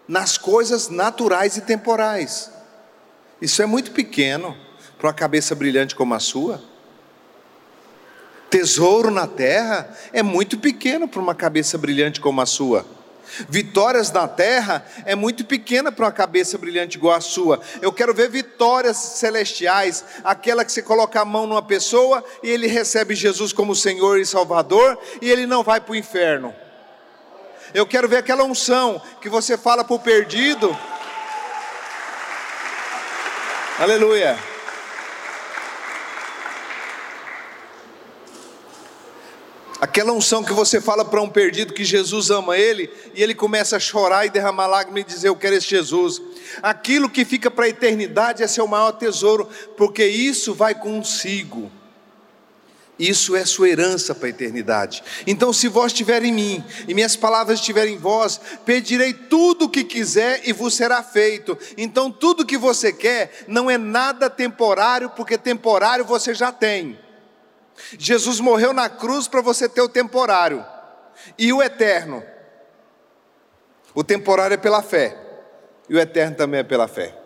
nas 0.08 0.38
coisas 0.38 0.90
naturais 0.90 1.56
e 1.58 1.62
temporais. 1.62 2.52
Isso 3.42 3.62
é 3.62 3.66
muito 3.66 3.92
pequeno 3.92 4.58
para 4.98 5.08
uma 5.08 5.14
cabeça 5.14 5.56
brilhante 5.56 5.96
como 5.96 6.14
a 6.14 6.20
sua. 6.20 6.62
Tesouro 8.50 9.10
na 9.10 9.26
terra 9.26 9.96
é 10.12 10.22
muito 10.22 10.58
pequeno 10.58 11.08
para 11.08 11.22
uma 11.22 11.34
cabeça 11.34 11.78
brilhante 11.78 12.20
como 12.20 12.42
a 12.42 12.46
sua. 12.46 12.86
Vitórias 13.50 14.12
na 14.12 14.28
terra 14.28 14.86
é 15.06 15.16
muito 15.16 15.46
pequena 15.46 15.92
para 15.92 16.06
uma 16.06 16.12
cabeça 16.12 16.58
brilhante 16.58 16.98
igual 16.98 17.16
a 17.16 17.22
sua. 17.22 17.60
Eu 17.82 17.92
quero 17.92 18.14
ver 18.14 18.30
vitórias 18.30 18.98
celestiais, 18.98 20.04
aquela 20.24 20.66
que 20.66 20.72
você 20.72 20.82
coloca 20.82 21.22
a 21.22 21.26
mão 21.26 21.48
numa 21.48 21.62
pessoa 21.62 22.24
e 22.44 22.50
ele 22.50 22.68
recebe 22.68 23.16
Jesus 23.16 23.54
como 23.54 23.76
Senhor 23.76 24.20
e 24.20 24.26
Salvador 24.26 24.98
e 25.22 25.30
ele 25.30 25.46
não 25.46 25.64
vai 25.64 25.80
para 25.80 25.94
o 25.94 25.96
inferno. 25.96 26.54
Eu 27.74 27.86
quero 27.86 28.08
ver 28.08 28.18
aquela 28.18 28.44
unção 28.44 29.02
que 29.22 29.30
você 29.30 29.58
fala 29.58 29.84
para 29.84 29.96
o 29.96 30.00
perdido. 30.00 30.78
Aleluia. 33.80 34.51
Aquela 39.82 40.14
unção 40.14 40.44
que 40.44 40.54
você 40.54 40.80
fala 40.80 41.04
para 41.04 41.24
um 41.24 41.28
perdido 41.28 41.74
que 41.74 41.84
Jesus 41.84 42.30
ama 42.30 42.56
ele, 42.56 42.88
e 43.16 43.24
ele 43.24 43.34
começa 43.34 43.78
a 43.78 43.80
chorar 43.80 44.28
e 44.28 44.30
derramar 44.30 44.68
lágrimas 44.68 45.02
e 45.02 45.08
dizer: 45.08 45.30
Eu 45.30 45.36
quero 45.36 45.56
esse 45.56 45.68
Jesus. 45.68 46.22
Aquilo 46.62 47.10
que 47.10 47.26
fica 47.26 47.50
para 47.50 47.66
a 47.66 47.70
eternidade 47.70 48.44
é 48.44 48.48
seu 48.48 48.68
maior 48.68 48.92
tesouro, 48.92 49.50
porque 49.76 50.06
isso 50.06 50.54
vai 50.54 50.76
consigo. 50.76 51.72
Isso 53.00 53.36
é 53.36 53.44
sua 53.44 53.70
herança 53.70 54.14
para 54.14 54.28
a 54.28 54.30
eternidade. 54.30 55.04
Então, 55.26 55.52
se 55.52 55.68
vós 55.68 55.92
estiver 55.92 56.24
em 56.24 56.32
mim 56.32 56.64
e 56.88 56.94
minhas 56.94 57.16
palavras 57.16 57.60
estiverem 57.60 57.96
em 57.96 57.98
vós, 57.98 58.40
pedirei 58.64 59.12
tudo 59.12 59.66
o 59.66 59.70
que 59.70 59.84
quiser 59.84 60.42
e 60.44 60.54
vos 60.54 60.76
será 60.76 61.02
feito. 61.02 61.58
Então, 61.76 62.12
tudo 62.12 62.46
que 62.46 62.56
você 62.56 62.94
quer 62.94 63.46
não 63.48 63.68
é 63.68 63.80
nada 63.80 64.30
temporário, 64.30 65.10
porque 65.10 65.40
temporário 65.40 66.06
você 66.06 66.36
já 66.36 66.52
tem. 66.52 67.00
Jesus 67.98 68.40
morreu 68.40 68.74
na 68.74 68.90
cruz 68.90 69.28
para 69.28 69.42
você 69.42 69.68
ter 69.68 69.82
o 69.82 69.90
temporário 69.90 70.66
e 71.38 71.52
o 71.52 71.62
eterno. 71.62 72.24
O 73.94 74.04
temporário 74.04 74.54
é 74.54 74.58
pela 74.58 74.82
fé 74.82 75.18
e 75.90 75.96
o 75.96 76.00
eterno 76.00 76.36
também 76.36 76.62
é 76.62 76.64
pela 76.64 76.88
fé. 76.88 77.18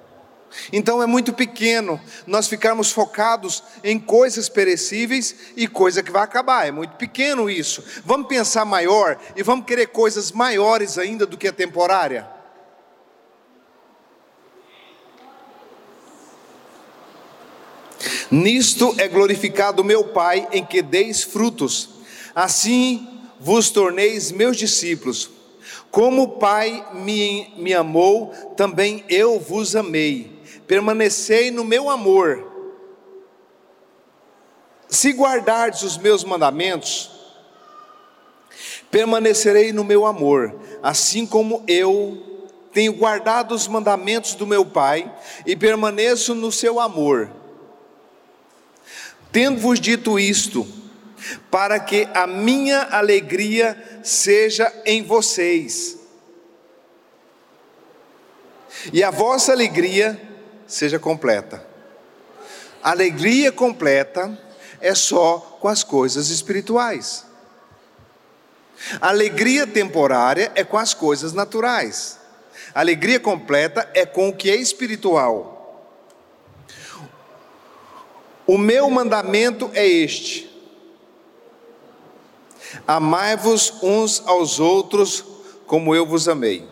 Então 0.72 1.02
é 1.02 1.06
muito 1.06 1.34
pequeno 1.34 2.00
nós 2.26 2.48
ficarmos 2.48 2.92
focados 2.92 3.64
em 3.84 4.00
coisas 4.00 4.48
perecíveis 4.50 5.36
e 5.56 5.68
coisa 5.68 6.02
que 6.02 6.12
vai 6.12 6.24
acabar. 6.24 6.68
É 6.68 6.72
muito 6.72 6.96
pequeno 6.96 7.50
isso. 7.50 7.84
Vamos 8.06 8.28
pensar 8.28 8.66
maior 8.66 9.18
e 9.36 9.44
vamos 9.44 9.66
querer 9.66 9.88
coisas 9.88 10.32
maiores 10.32 10.98
ainda 10.98 11.26
do 11.26 11.38
que 11.38 11.48
a 11.48 11.54
temporária. 11.54 12.35
Nisto 18.32 18.96
é 18.98 19.08
glorificado 19.08 19.84
meu 19.84 20.06
Pai, 20.06 20.48
em 20.52 20.66
que 20.66 20.82
deis 20.82 21.24
frutos, 21.24 21.90
assim 22.34 23.08
vos 23.40 23.70
torneis 23.70 24.32
meus 24.32 24.58
discípulos. 24.58 25.30
Como 25.92 26.24
o 26.24 26.28
Pai 26.40 26.86
me, 26.94 27.54
me 27.58 27.74
amou, 27.74 28.28
também 28.58 29.04
eu 29.08 29.40
vos 29.40 29.76
amei. 29.76 30.40
Permanecei 30.68 31.52
no 31.52 31.64
meu 31.64 31.90
amor. 31.90 32.52
Se 34.90 35.12
guardardes 35.12 35.84
os 35.84 35.98
meus 35.98 36.24
mandamentos, 36.24 37.12
permanecerei 38.90 39.72
no 39.72 39.84
meu 39.84 40.06
amor, 40.06 40.56
assim 40.82 41.26
como 41.26 41.64
eu 41.68 42.36
tenho 42.72 42.94
guardado 42.94 43.54
os 43.54 43.68
mandamentos 43.68 44.36
do 44.36 44.46
meu 44.46 44.66
Pai 44.66 45.14
e 45.46 45.56
permaneço 45.56 46.36
no 46.36 46.52
seu 46.52 46.80
amor. 46.80 47.30
Tendo-vos 49.36 49.82
dito 49.82 50.18
isto, 50.18 50.66
para 51.52 51.78
que 51.78 52.08
a 52.14 52.26
minha 52.26 52.84
alegria 52.84 54.00
seja 54.02 54.72
em 54.86 55.04
vocês, 55.04 55.98
e 58.94 59.04
a 59.04 59.12
vossa 59.12 59.52
alegria 59.52 60.18
seja 60.66 60.98
completa. 60.98 61.62
Alegria 62.82 63.52
completa 63.52 64.42
é 64.80 64.96
só 64.96 65.58
com 65.60 65.68
as 65.68 65.84
coisas 65.84 66.30
espirituais. 66.30 67.26
Alegria 69.02 69.68
temporária 69.68 70.50
é 70.56 70.64
com 70.64 70.78
as 70.78 70.94
coisas 70.94 71.34
naturais. 71.34 72.18
Alegria 72.74 73.20
completa 73.20 73.92
é 73.94 74.06
com 74.06 74.30
o 74.30 74.34
que 74.34 74.50
é 74.50 74.56
espiritual. 74.56 75.55
O 78.48 78.58
meu 78.58 78.90
mandamento 78.90 79.70
é 79.74 79.88
este: 79.88 80.50
amai-vos 82.88 83.82
uns 83.82 84.22
aos 84.26 84.60
outros 84.60 85.24
como 85.66 85.96
eu 85.96 86.06
vos 86.06 86.28
amei. 86.28 86.68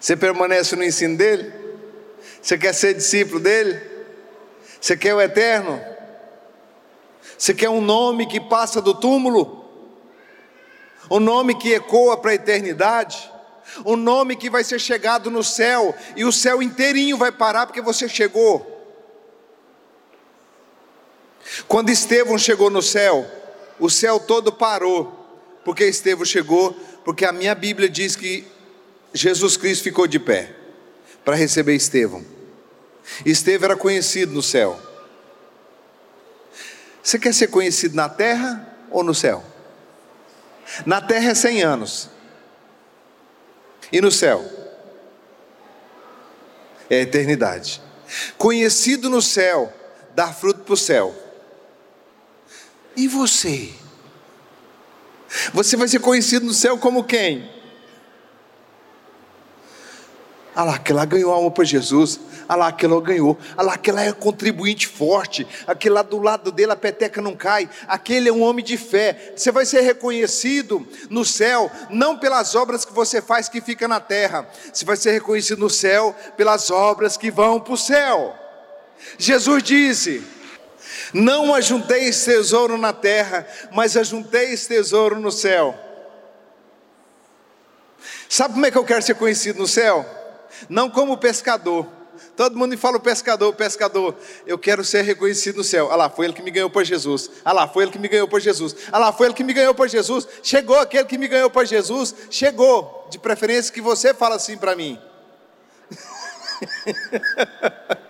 Você 0.00 0.16
permanece 0.16 0.76
no 0.76 0.84
ensino 0.84 1.16
dele? 1.16 1.52
Você 2.40 2.56
quer 2.56 2.72
ser 2.72 2.94
discípulo 2.94 3.40
dele? 3.40 3.80
Você 4.80 4.96
quer 4.96 5.14
o 5.14 5.20
eterno? 5.20 5.80
Você 7.36 7.52
quer 7.52 7.68
um 7.68 7.80
nome 7.80 8.26
que 8.26 8.40
passa 8.40 8.80
do 8.80 8.94
túmulo? 8.94 9.64
Um 11.10 11.20
nome 11.20 11.54
que 11.54 11.72
ecoa 11.72 12.16
para 12.16 12.32
a 12.32 12.34
eternidade? 12.34 13.30
Um 13.84 13.96
nome 13.96 14.36
que 14.36 14.50
vai 14.50 14.64
ser 14.64 14.78
chegado 14.78 15.30
no 15.30 15.42
céu 15.42 15.94
e 16.16 16.24
o 16.24 16.32
céu 16.32 16.62
inteirinho 16.62 17.16
vai 17.16 17.30
parar 17.30 17.66
porque 17.66 17.80
você 17.80 18.08
chegou? 18.08 18.77
Quando 21.66 21.90
Estevão 21.90 22.38
chegou 22.38 22.70
no 22.70 22.82
céu, 22.82 23.26
o 23.78 23.88
céu 23.88 24.20
todo 24.20 24.52
parou, 24.52 25.14
porque 25.64 25.84
Estevão 25.84 26.24
chegou, 26.24 26.72
porque 27.04 27.24
a 27.24 27.32
minha 27.32 27.54
Bíblia 27.54 27.88
diz 27.88 28.16
que 28.16 28.46
Jesus 29.12 29.56
Cristo 29.56 29.84
ficou 29.84 30.06
de 30.06 30.18
pé 30.18 30.54
para 31.24 31.36
receber 31.36 31.74
Estevão. 31.74 32.24
Estevão 33.24 33.66
era 33.66 33.76
conhecido 33.76 34.32
no 34.32 34.42
céu. 34.42 34.78
Você 37.02 37.18
quer 37.18 37.32
ser 37.32 37.48
conhecido 37.48 37.96
na 37.96 38.08
terra 38.08 38.76
ou 38.90 39.02
no 39.02 39.14
céu? 39.14 39.42
Na 40.84 41.00
terra 41.00 41.30
é 41.30 41.34
100 41.34 41.62
anos. 41.62 42.10
E 43.90 44.00
no 44.00 44.10
céu? 44.10 44.44
É 46.90 46.96
a 46.96 47.02
eternidade. 47.02 47.80
Conhecido 48.36 49.08
no 49.08 49.22
céu, 49.22 49.72
dá 50.14 50.32
fruto 50.32 50.60
para 50.60 50.74
o 50.74 50.76
céu. 50.76 51.14
E 52.98 53.06
você? 53.06 53.70
Você 55.54 55.76
vai 55.76 55.86
ser 55.86 56.00
conhecido 56.00 56.44
no 56.44 56.52
céu 56.52 56.76
como 56.76 57.04
quem? 57.04 57.48
Ah 60.52 60.64
lá, 60.64 60.74
aquela 60.74 61.04
ganhou 61.04 61.32
alma 61.32 61.48
para 61.48 61.62
Jesus. 61.62 62.18
Ah 62.48 62.56
lá, 62.56 62.66
aquela 62.66 63.00
ganhou. 63.00 63.38
Ah 63.56 63.62
lá, 63.62 63.74
aquela 63.74 64.02
é 64.02 64.10
contribuinte 64.12 64.88
forte. 64.88 65.46
Aquele 65.64 65.94
lá 65.94 66.02
do 66.02 66.18
lado 66.18 66.50
dele 66.50 66.72
a 66.72 66.76
peteca 66.76 67.22
não 67.22 67.36
cai. 67.36 67.70
Aquele 67.86 68.30
é 68.30 68.32
um 68.32 68.42
homem 68.42 68.64
de 68.64 68.76
fé. 68.76 69.32
Você 69.36 69.52
vai 69.52 69.64
ser 69.64 69.82
reconhecido 69.82 70.84
no 71.08 71.24
céu, 71.24 71.70
não 71.90 72.18
pelas 72.18 72.56
obras 72.56 72.84
que 72.84 72.92
você 72.92 73.22
faz 73.22 73.48
que 73.48 73.60
fica 73.60 73.86
na 73.86 74.00
terra. 74.00 74.50
Você 74.72 74.84
vai 74.84 74.96
ser 74.96 75.12
reconhecido 75.12 75.60
no 75.60 75.70
céu 75.70 76.16
pelas 76.36 76.68
obras 76.68 77.16
que 77.16 77.30
vão 77.30 77.60
para 77.60 77.74
o 77.74 77.78
céu. 77.78 78.34
Jesus 79.16 79.62
disse: 79.62 80.37
não 81.12 81.54
ajunteis 81.54 82.24
tesouro 82.24 82.76
na 82.76 82.92
terra, 82.92 83.46
mas 83.72 83.96
ajunteis 83.96 84.66
tesouro 84.66 85.18
no 85.18 85.30
céu. 85.30 85.78
Sabe 88.28 88.54
como 88.54 88.66
é 88.66 88.70
que 88.70 88.78
eu 88.78 88.84
quero 88.84 89.02
ser 89.02 89.14
conhecido 89.14 89.58
no 89.58 89.66
céu? 89.66 90.04
Não 90.68 90.90
como 90.90 91.16
pescador. 91.16 91.86
Todo 92.36 92.56
mundo 92.56 92.70
me 92.70 92.76
fala 92.76 92.96
o 92.96 93.00
pescador, 93.00 93.52
pescador. 93.54 94.14
Eu 94.46 94.58
quero 94.58 94.84
ser 94.84 95.02
reconhecido 95.02 95.56
no 95.56 95.64
céu. 95.64 95.90
Ah 95.90 95.96
lá, 95.96 96.10
foi 96.10 96.26
ele 96.26 96.34
que 96.34 96.42
me 96.42 96.50
ganhou 96.50 96.70
por 96.70 96.84
Jesus. 96.84 97.30
Ah 97.44 97.52
lá, 97.52 97.68
foi 97.68 97.84
ele 97.84 97.92
que 97.92 97.98
me 97.98 98.08
ganhou 98.08 98.28
por 98.28 98.40
Jesus. 98.40 98.76
Ah 98.92 98.98
lá, 98.98 99.12
foi 99.12 99.28
ele 99.28 99.34
que 99.34 99.44
me 99.44 99.52
ganhou 99.52 99.74
por 99.74 99.88
Jesus. 99.88 100.26
Chegou 100.42 100.78
aquele 100.78 101.04
que 101.04 101.18
me 101.18 101.28
ganhou 101.28 101.50
por 101.50 101.66
Jesus. 101.66 102.14
Chegou. 102.30 103.06
De 103.10 103.18
preferência 103.18 103.72
que 103.72 103.80
você 103.80 104.12
fala 104.12 104.36
assim 104.36 104.56
para 104.56 104.76
mim. 104.76 105.00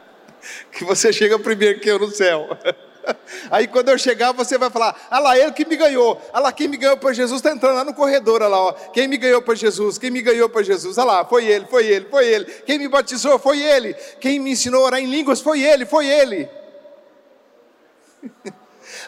que 0.78 0.84
você 0.84 1.12
chega 1.12 1.36
primeiro 1.40 1.80
que 1.80 1.90
eu 1.90 1.98
no 1.98 2.08
céu. 2.08 2.48
Aí 3.50 3.66
quando 3.66 3.88
eu 3.88 3.98
chegar, 3.98 4.32
você 4.32 4.56
vai 4.56 4.70
falar: 4.70 4.94
Ah 5.10 5.18
lá, 5.18 5.36
ele 5.36 5.50
que 5.50 5.64
me 5.64 5.76
ganhou. 5.76 6.20
Ah 6.32 6.38
lá, 6.38 6.52
quem 6.52 6.68
me 6.68 6.76
ganhou 6.76 6.96
por 6.96 7.12
Jesus 7.12 7.40
está 7.40 7.50
entrando 7.50 7.74
lá 7.74 7.84
no 7.84 7.92
corredor. 7.92 8.42
Ah 8.42 8.48
lá, 8.48 8.60
ó. 8.60 8.72
Quem 8.72 9.08
me 9.08 9.16
ganhou 9.16 9.42
por 9.42 9.56
Jesus? 9.56 9.98
Quem 9.98 10.10
me 10.10 10.22
ganhou 10.22 10.48
por 10.48 10.62
Jesus? 10.62 10.96
Ah 10.96 11.04
lá, 11.04 11.24
foi 11.24 11.46
ele, 11.46 11.66
foi 11.66 11.86
ele, 11.86 12.06
foi 12.08 12.28
ele. 12.28 12.44
Quem 12.44 12.78
me 12.78 12.86
batizou 12.86 13.38
foi 13.40 13.60
ele. 13.60 13.94
Quem 14.20 14.38
me 14.38 14.52
ensinou 14.52 14.84
a 14.84 14.86
orar 14.86 15.00
em 15.00 15.06
línguas 15.06 15.40
foi 15.40 15.60
ele, 15.62 15.84
foi 15.84 16.06
ele. 16.06 16.48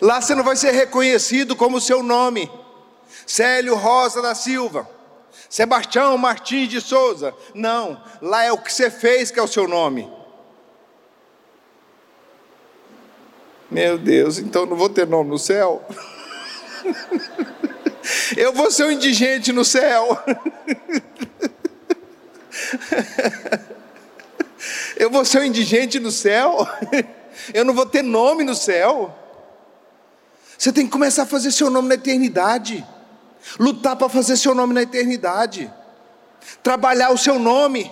Lá 0.01 0.21
você 0.21 0.35
não 0.35 0.43
vai 0.43 0.57
ser 0.57 0.73
reconhecido 0.73 1.55
como 1.55 1.77
o 1.77 1.81
seu 1.81 2.03
nome. 2.03 2.51
Célio 3.27 3.77
Rosa 3.77 4.21
da 4.21 4.35
Silva. 4.35 4.89
Sebastião 5.49 6.17
Martins 6.19 6.69
de 6.69 6.81
Souza. 6.81 7.35
Não, 7.55 8.03
lá 8.21 8.45
é 8.45 8.53
o 8.53 8.59
que 8.59 8.73
você 8.73 8.91
fez 8.91 9.31
que 9.31 9.39
é 9.39 9.43
o 9.43 9.49
seu 9.49 9.67
nome. 9.67 10.20
Meu 13.71 13.97
Deus, 13.97 14.39
então 14.39 14.67
não 14.67 14.77
vou 14.77 14.89
ter 14.89 15.07
nome 15.07 15.31
no 15.31 15.39
céu? 15.39 15.87
Eu 18.37 18.53
vou 18.53 18.69
ser 18.71 18.85
um 18.85 18.91
indigente 18.91 19.53
no 19.53 19.65
céu. 19.65 20.21
Eu 24.97 25.09
vou 25.09 25.25
ser 25.25 25.39
um 25.41 25.45
indigente 25.45 26.01
no 26.01 26.11
céu. 26.11 26.67
Eu 27.55 27.65
não 27.65 27.73
vou 27.73 27.87
ter 27.87 28.03
nome 28.03 28.43
no 28.43 28.55
céu. 28.55 29.17
Você 30.59 30.73
tem 30.73 30.85
que 30.85 30.93
começar 30.93 31.23
a 31.23 31.27
fazer 31.27 31.53
seu 31.53 31.71
nome 31.71 31.89
na 31.89 31.95
eternidade. 31.95 32.85
Lutar 33.59 33.95
para 33.97 34.09
fazer 34.09 34.37
seu 34.37 34.55
nome 34.55 34.75
na 34.75 34.83
eternidade. 34.83 35.73
Trabalhar 36.63 37.11
o 37.11 37.19
seu 37.19 37.39
nome 37.39 37.91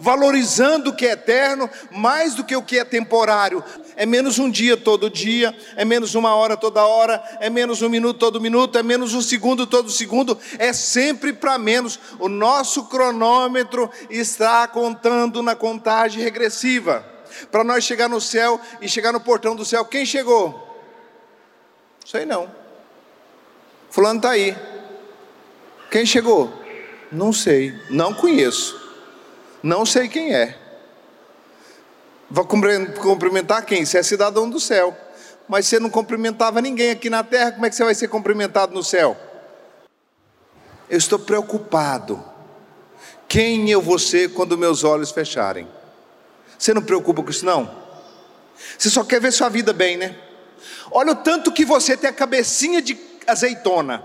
valorizando 0.00 0.90
o 0.90 0.96
que 0.96 1.06
é 1.06 1.12
eterno 1.12 1.70
mais 1.90 2.34
do 2.34 2.44
que 2.44 2.56
o 2.56 2.62
que 2.62 2.78
é 2.78 2.84
temporário. 2.84 3.62
É 3.96 4.04
menos 4.04 4.38
um 4.38 4.50
dia 4.50 4.76
todo 4.76 5.08
dia, 5.08 5.56
é 5.74 5.82
menos 5.82 6.14
uma 6.14 6.34
hora 6.34 6.54
toda 6.54 6.84
hora, 6.84 7.22
é 7.40 7.48
menos 7.48 7.80
um 7.80 7.88
minuto 7.88 8.18
todo 8.18 8.38
minuto, 8.38 8.76
é 8.76 8.82
menos 8.82 9.14
um 9.14 9.22
segundo 9.22 9.66
todo 9.66 9.90
segundo, 9.90 10.38
é 10.58 10.70
sempre 10.74 11.32
para 11.32 11.56
menos. 11.56 11.98
O 12.18 12.28
nosso 12.28 12.84
cronômetro 12.84 13.90
está 14.10 14.68
contando 14.68 15.42
na 15.42 15.56
contagem 15.56 16.22
regressiva. 16.22 17.04
Para 17.50 17.64
nós 17.64 17.84
chegar 17.84 18.08
no 18.08 18.20
céu 18.20 18.60
e 18.82 18.88
chegar 18.88 19.12
no 19.12 19.20
portão 19.20 19.56
do 19.56 19.64
céu, 19.64 19.84
quem 19.86 20.04
chegou? 20.04 20.62
Sei 22.04 22.26
não. 22.26 22.50
Fulano 23.90 24.18
está 24.18 24.30
aí. 24.30 24.54
Quem 25.90 26.04
chegou? 26.04 26.52
Não 27.10 27.32
sei, 27.32 27.74
não 27.88 28.12
conheço. 28.12 28.78
Não 29.62 29.86
sei 29.86 30.06
quem 30.06 30.34
é. 30.34 30.65
Vou 32.30 32.44
cumprimentar 32.44 33.64
quem? 33.64 33.84
Você 33.84 33.98
é 33.98 34.02
cidadão 34.02 34.50
do 34.50 34.58
céu. 34.58 34.96
Mas 35.48 35.66
você 35.66 35.78
não 35.78 35.88
cumprimentava 35.88 36.60
ninguém 36.60 36.90
aqui 36.90 37.08
na 37.08 37.22
terra, 37.22 37.52
como 37.52 37.66
é 37.66 37.70
que 37.70 37.76
você 37.76 37.84
vai 37.84 37.94
ser 37.94 38.08
cumprimentado 38.08 38.74
no 38.74 38.82
céu? 38.82 39.16
Eu 40.90 40.98
estou 40.98 41.18
preocupado. 41.18 42.22
Quem 43.28 43.70
eu 43.70 43.80
vou 43.80 43.98
ser 43.98 44.32
quando 44.32 44.58
meus 44.58 44.82
olhos 44.82 45.12
fecharem? 45.12 45.68
Você 46.58 46.74
não 46.74 46.82
preocupa 46.82 47.22
com 47.22 47.30
isso, 47.30 47.46
não? 47.46 47.70
Você 48.76 48.90
só 48.90 49.04
quer 49.04 49.20
ver 49.20 49.32
sua 49.32 49.48
vida 49.48 49.72
bem, 49.72 49.96
né? 49.96 50.16
Olha 50.90 51.12
o 51.12 51.16
tanto 51.16 51.52
que 51.52 51.64
você 51.64 51.96
tem 51.96 52.10
a 52.10 52.12
cabecinha 52.12 52.82
de 52.82 52.98
azeitona. 53.26 54.04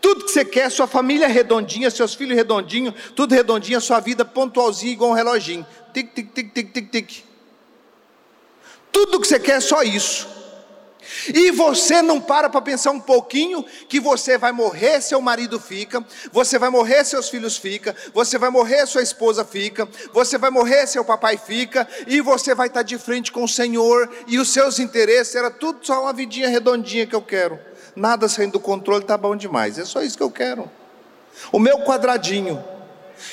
Tudo 0.00 0.24
que 0.24 0.30
você 0.30 0.44
quer, 0.44 0.70
sua 0.70 0.86
família 0.86 1.28
redondinha, 1.28 1.90
seus 1.90 2.14
filhos 2.14 2.36
redondinhos, 2.36 2.94
tudo 3.14 3.34
redondinho, 3.34 3.80
sua 3.80 4.00
vida 4.00 4.24
pontualzinha 4.24 4.92
igual 4.92 5.10
um 5.10 5.14
reloginho. 5.14 5.66
Tic, 5.92 6.12
tic, 6.14 6.32
tic, 6.32 6.52
tic, 6.52 6.72
tic, 6.72 6.90
tic. 6.90 7.24
Tudo 8.92 9.20
que 9.20 9.26
você 9.26 9.40
quer 9.40 9.56
é 9.56 9.60
só 9.60 9.82
isso. 9.82 10.34
E 11.34 11.50
você 11.50 12.02
não 12.02 12.20
para 12.20 12.48
para 12.48 12.60
pensar 12.60 12.90
um 12.90 13.00
pouquinho 13.00 13.64
que 13.88 14.00
você 14.00 14.38
vai 14.38 14.52
morrer, 14.52 15.00
seu 15.00 15.20
marido 15.20 15.60
fica, 15.60 16.04
você 16.32 16.58
vai 16.58 16.70
morrer, 16.70 17.04
seus 17.04 17.28
filhos 17.28 17.56
fica, 17.56 17.94
você 18.12 18.38
vai 18.38 18.50
morrer, 18.50 18.86
sua 18.86 19.02
esposa 19.02 19.44
fica, 19.44 19.88
você 20.12 20.38
vai 20.38 20.50
morrer, 20.50 20.86
seu 20.86 21.04
papai 21.04 21.36
fica, 21.36 21.86
e 22.06 22.20
você 22.20 22.54
vai 22.54 22.68
estar 22.68 22.82
de 22.82 22.98
frente 22.98 23.30
com 23.30 23.44
o 23.44 23.48
Senhor, 23.48 24.10
e 24.26 24.38
os 24.38 24.50
seus 24.50 24.78
interesses 24.78 25.34
era 25.34 25.50
tudo 25.50 25.84
só 25.84 26.02
uma 26.02 26.12
vidinha 26.12 26.48
redondinha 26.48 27.06
que 27.06 27.14
eu 27.14 27.22
quero. 27.22 27.58
Nada 27.96 28.28
saindo 28.28 28.52
do 28.52 28.60
controle 28.60 29.04
tá 29.04 29.16
bom 29.16 29.36
demais. 29.36 29.78
É 29.78 29.84
só 29.84 30.02
isso 30.02 30.16
que 30.16 30.22
eu 30.22 30.30
quero. 30.30 30.70
O 31.52 31.58
meu 31.58 31.80
quadradinho. 31.80 32.62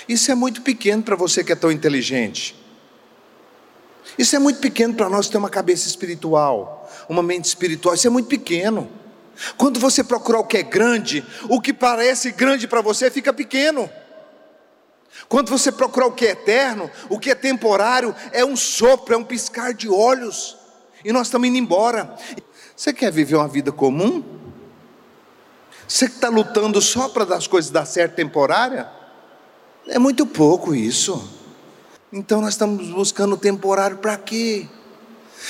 Isso 0.07 0.31
é 0.31 0.35
muito 0.35 0.61
pequeno 0.61 1.01
para 1.01 1.15
você 1.15 1.43
que 1.43 1.51
é 1.51 1.55
tão 1.55 1.71
inteligente. 1.71 2.55
Isso 4.17 4.35
é 4.35 4.39
muito 4.39 4.59
pequeno 4.59 4.93
para 4.93 5.09
nós 5.09 5.29
ter 5.29 5.37
uma 5.37 5.49
cabeça 5.49 5.87
espiritual, 5.87 6.89
uma 7.07 7.23
mente 7.23 7.45
espiritual. 7.45 7.95
Isso 7.95 8.07
é 8.07 8.09
muito 8.09 8.27
pequeno. 8.27 8.89
Quando 9.57 9.79
você 9.79 10.03
procurar 10.03 10.39
o 10.39 10.45
que 10.45 10.57
é 10.57 10.63
grande, 10.63 11.25
o 11.49 11.59
que 11.59 11.73
parece 11.73 12.31
grande 12.31 12.67
para 12.67 12.81
você 12.81 13.09
fica 13.09 13.33
pequeno. 13.33 13.89
Quando 15.27 15.49
você 15.49 15.71
procurar 15.71 16.07
o 16.07 16.11
que 16.11 16.25
é 16.25 16.31
eterno, 16.31 16.89
o 17.09 17.19
que 17.19 17.31
é 17.31 17.35
temporário, 17.35 18.15
é 18.31 18.45
um 18.45 18.55
sopro, 18.55 19.13
é 19.13 19.17
um 19.17 19.23
piscar 19.23 19.73
de 19.73 19.89
olhos. 19.89 20.57
E 21.03 21.11
nós 21.11 21.27
estamos 21.27 21.47
indo 21.47 21.57
embora. 21.57 22.15
Você 22.75 22.93
quer 22.93 23.11
viver 23.11 23.35
uma 23.35 23.47
vida 23.47 23.71
comum? 23.71 24.40
Você 25.87 26.07
que 26.07 26.15
está 26.15 26.29
lutando 26.29 26.81
só 26.81 27.09
para 27.09 27.35
as 27.35 27.47
coisas 27.47 27.71
dar 27.71 27.85
certo 27.85 28.15
temporária? 28.15 28.87
É 29.87 29.99
muito 29.99 30.25
pouco 30.25 30.73
isso. 30.73 31.29
Então 32.13 32.41
nós 32.41 32.53
estamos 32.53 32.87
buscando 32.89 33.37
temporário 33.37 33.97
para 33.97 34.17
quê? 34.17 34.67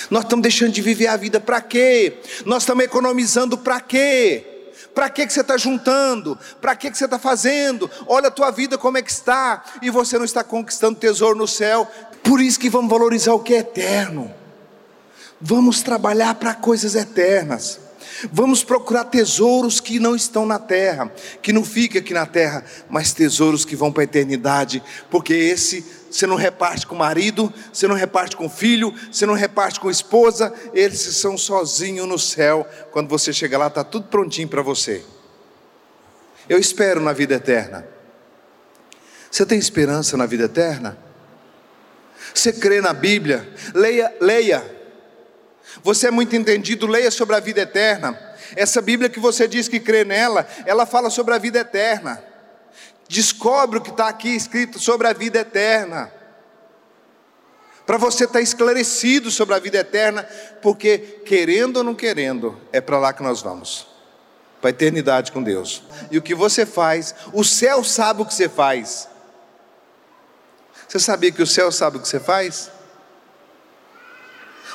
Nós 0.09 0.23
estamos 0.23 0.43
deixando 0.43 0.71
de 0.71 0.81
viver 0.81 1.07
a 1.07 1.17
vida 1.17 1.39
para 1.39 1.59
quê? 1.61 2.19
Nós 2.45 2.63
estamos 2.63 2.83
economizando 2.85 3.57
para 3.57 3.79
quê? 3.81 4.73
Para 4.93 5.09
que 5.09 5.27
você 5.27 5.41
está 5.41 5.57
juntando? 5.57 6.37
Para 6.59 6.75
que 6.75 6.93
você 6.93 7.05
está 7.05 7.17
fazendo? 7.17 7.89
Olha 8.07 8.27
a 8.27 8.31
tua 8.31 8.51
vida 8.51 8.77
como 8.77 8.97
é 8.97 9.01
que 9.01 9.11
está 9.11 9.63
e 9.81 9.89
você 9.89 10.17
não 10.17 10.25
está 10.25 10.43
conquistando 10.43 10.99
tesouro 10.99 11.37
no 11.37 11.47
céu. 11.47 11.89
Por 12.23 12.41
isso 12.41 12.59
que 12.59 12.69
vamos 12.69 12.89
valorizar 12.89 13.33
o 13.33 13.39
que 13.39 13.53
é 13.53 13.59
eterno. 13.59 14.33
Vamos 15.39 15.81
trabalhar 15.81 16.35
para 16.35 16.53
coisas 16.53 16.95
eternas. 16.95 17.79
Vamos 18.31 18.63
procurar 18.63 19.05
tesouros 19.05 19.79
que 19.79 19.99
não 19.99 20.15
estão 20.15 20.45
na 20.45 20.59
terra, 20.59 21.11
que 21.41 21.53
não 21.53 21.63
ficam 21.63 22.01
aqui 22.01 22.13
na 22.13 22.25
terra, 22.25 22.65
mas 22.89 23.13
tesouros 23.13 23.63
que 23.63 23.75
vão 23.75 23.91
para 23.91 24.03
a 24.03 24.05
eternidade, 24.05 24.83
porque 25.09 25.33
esse 25.33 25.85
você 26.11 26.27
não 26.27 26.35
reparte 26.35 26.85
com 26.85 26.93
o 26.93 26.97
marido, 26.97 27.51
você 27.71 27.87
não 27.87 27.95
reparte 27.95 28.35
com 28.35 28.45
o 28.45 28.49
filho, 28.49 28.93
você 29.09 29.25
não 29.25 29.33
reparte 29.33 29.79
com 29.79 29.87
a 29.87 29.91
esposa, 29.91 30.53
eles 30.73 30.99
são 30.99 31.37
sozinhos 31.37 32.05
no 32.05 32.19
céu. 32.19 32.67
Quando 32.91 33.07
você 33.07 33.31
chega 33.31 33.57
lá, 33.57 33.67
está 33.67 33.81
tudo 33.81 34.07
prontinho 34.07 34.49
para 34.49 34.61
você. 34.61 35.05
Eu 36.49 36.59
espero 36.59 36.99
na 36.99 37.13
vida 37.13 37.35
eterna. 37.35 37.87
Você 39.31 39.45
tem 39.45 39.57
esperança 39.57 40.17
na 40.17 40.25
vida 40.25 40.43
eterna? 40.43 40.97
Você 42.33 42.51
crê 42.51 42.81
na 42.81 42.93
Bíblia? 42.93 43.49
Leia, 43.73 44.13
leia. 44.19 44.80
Você 45.83 46.07
é 46.07 46.11
muito 46.11 46.35
entendido, 46.35 46.87
leia 46.87 47.11
sobre 47.11 47.35
a 47.35 47.39
vida 47.39 47.61
eterna. 47.61 48.19
Essa 48.55 48.81
Bíblia 48.81 49.09
que 49.09 49.19
você 49.19 49.47
diz 49.47 49.67
que 49.67 49.79
crê 49.79 50.03
nela, 50.03 50.47
ela 50.65 50.85
fala 50.85 51.09
sobre 51.09 51.33
a 51.33 51.37
vida 51.37 51.59
eterna. 51.59 52.23
Descobre 53.07 53.77
o 53.77 53.81
que 53.81 53.89
está 53.89 54.07
aqui 54.07 54.35
escrito 54.35 54.79
sobre 54.79 55.07
a 55.07 55.13
vida 55.13 55.39
eterna. 55.39 56.11
Para 57.85 57.97
você 57.97 58.23
estar 58.23 58.39
tá 58.39 58.41
esclarecido 58.41 59.31
sobre 59.31 59.55
a 59.55 59.59
vida 59.59 59.77
eterna, 59.77 60.23
porque 60.61 60.97
querendo 61.25 61.77
ou 61.77 61.83
não 61.83 61.95
querendo, 61.95 62.59
é 62.71 62.79
para 62.79 62.99
lá 62.99 63.11
que 63.13 63.23
nós 63.23 63.41
vamos 63.41 63.91
para 64.61 64.69
a 64.69 64.71
eternidade 64.71 65.31
com 65.31 65.41
Deus. 65.41 65.83
E 66.11 66.17
o 66.17 66.21
que 66.21 66.35
você 66.35 66.65
faz, 66.65 67.15
o 67.33 67.43
céu 67.43 67.83
sabe 67.83 68.21
o 68.21 68.25
que 68.25 68.33
você 68.33 68.47
faz. 68.47 69.09
Você 70.87 70.99
sabia 70.99 71.31
que 71.31 71.41
o 71.41 71.47
céu 71.47 71.71
sabe 71.71 71.97
o 71.97 71.99
que 71.99 72.07
você 72.07 72.19
faz? 72.19 72.69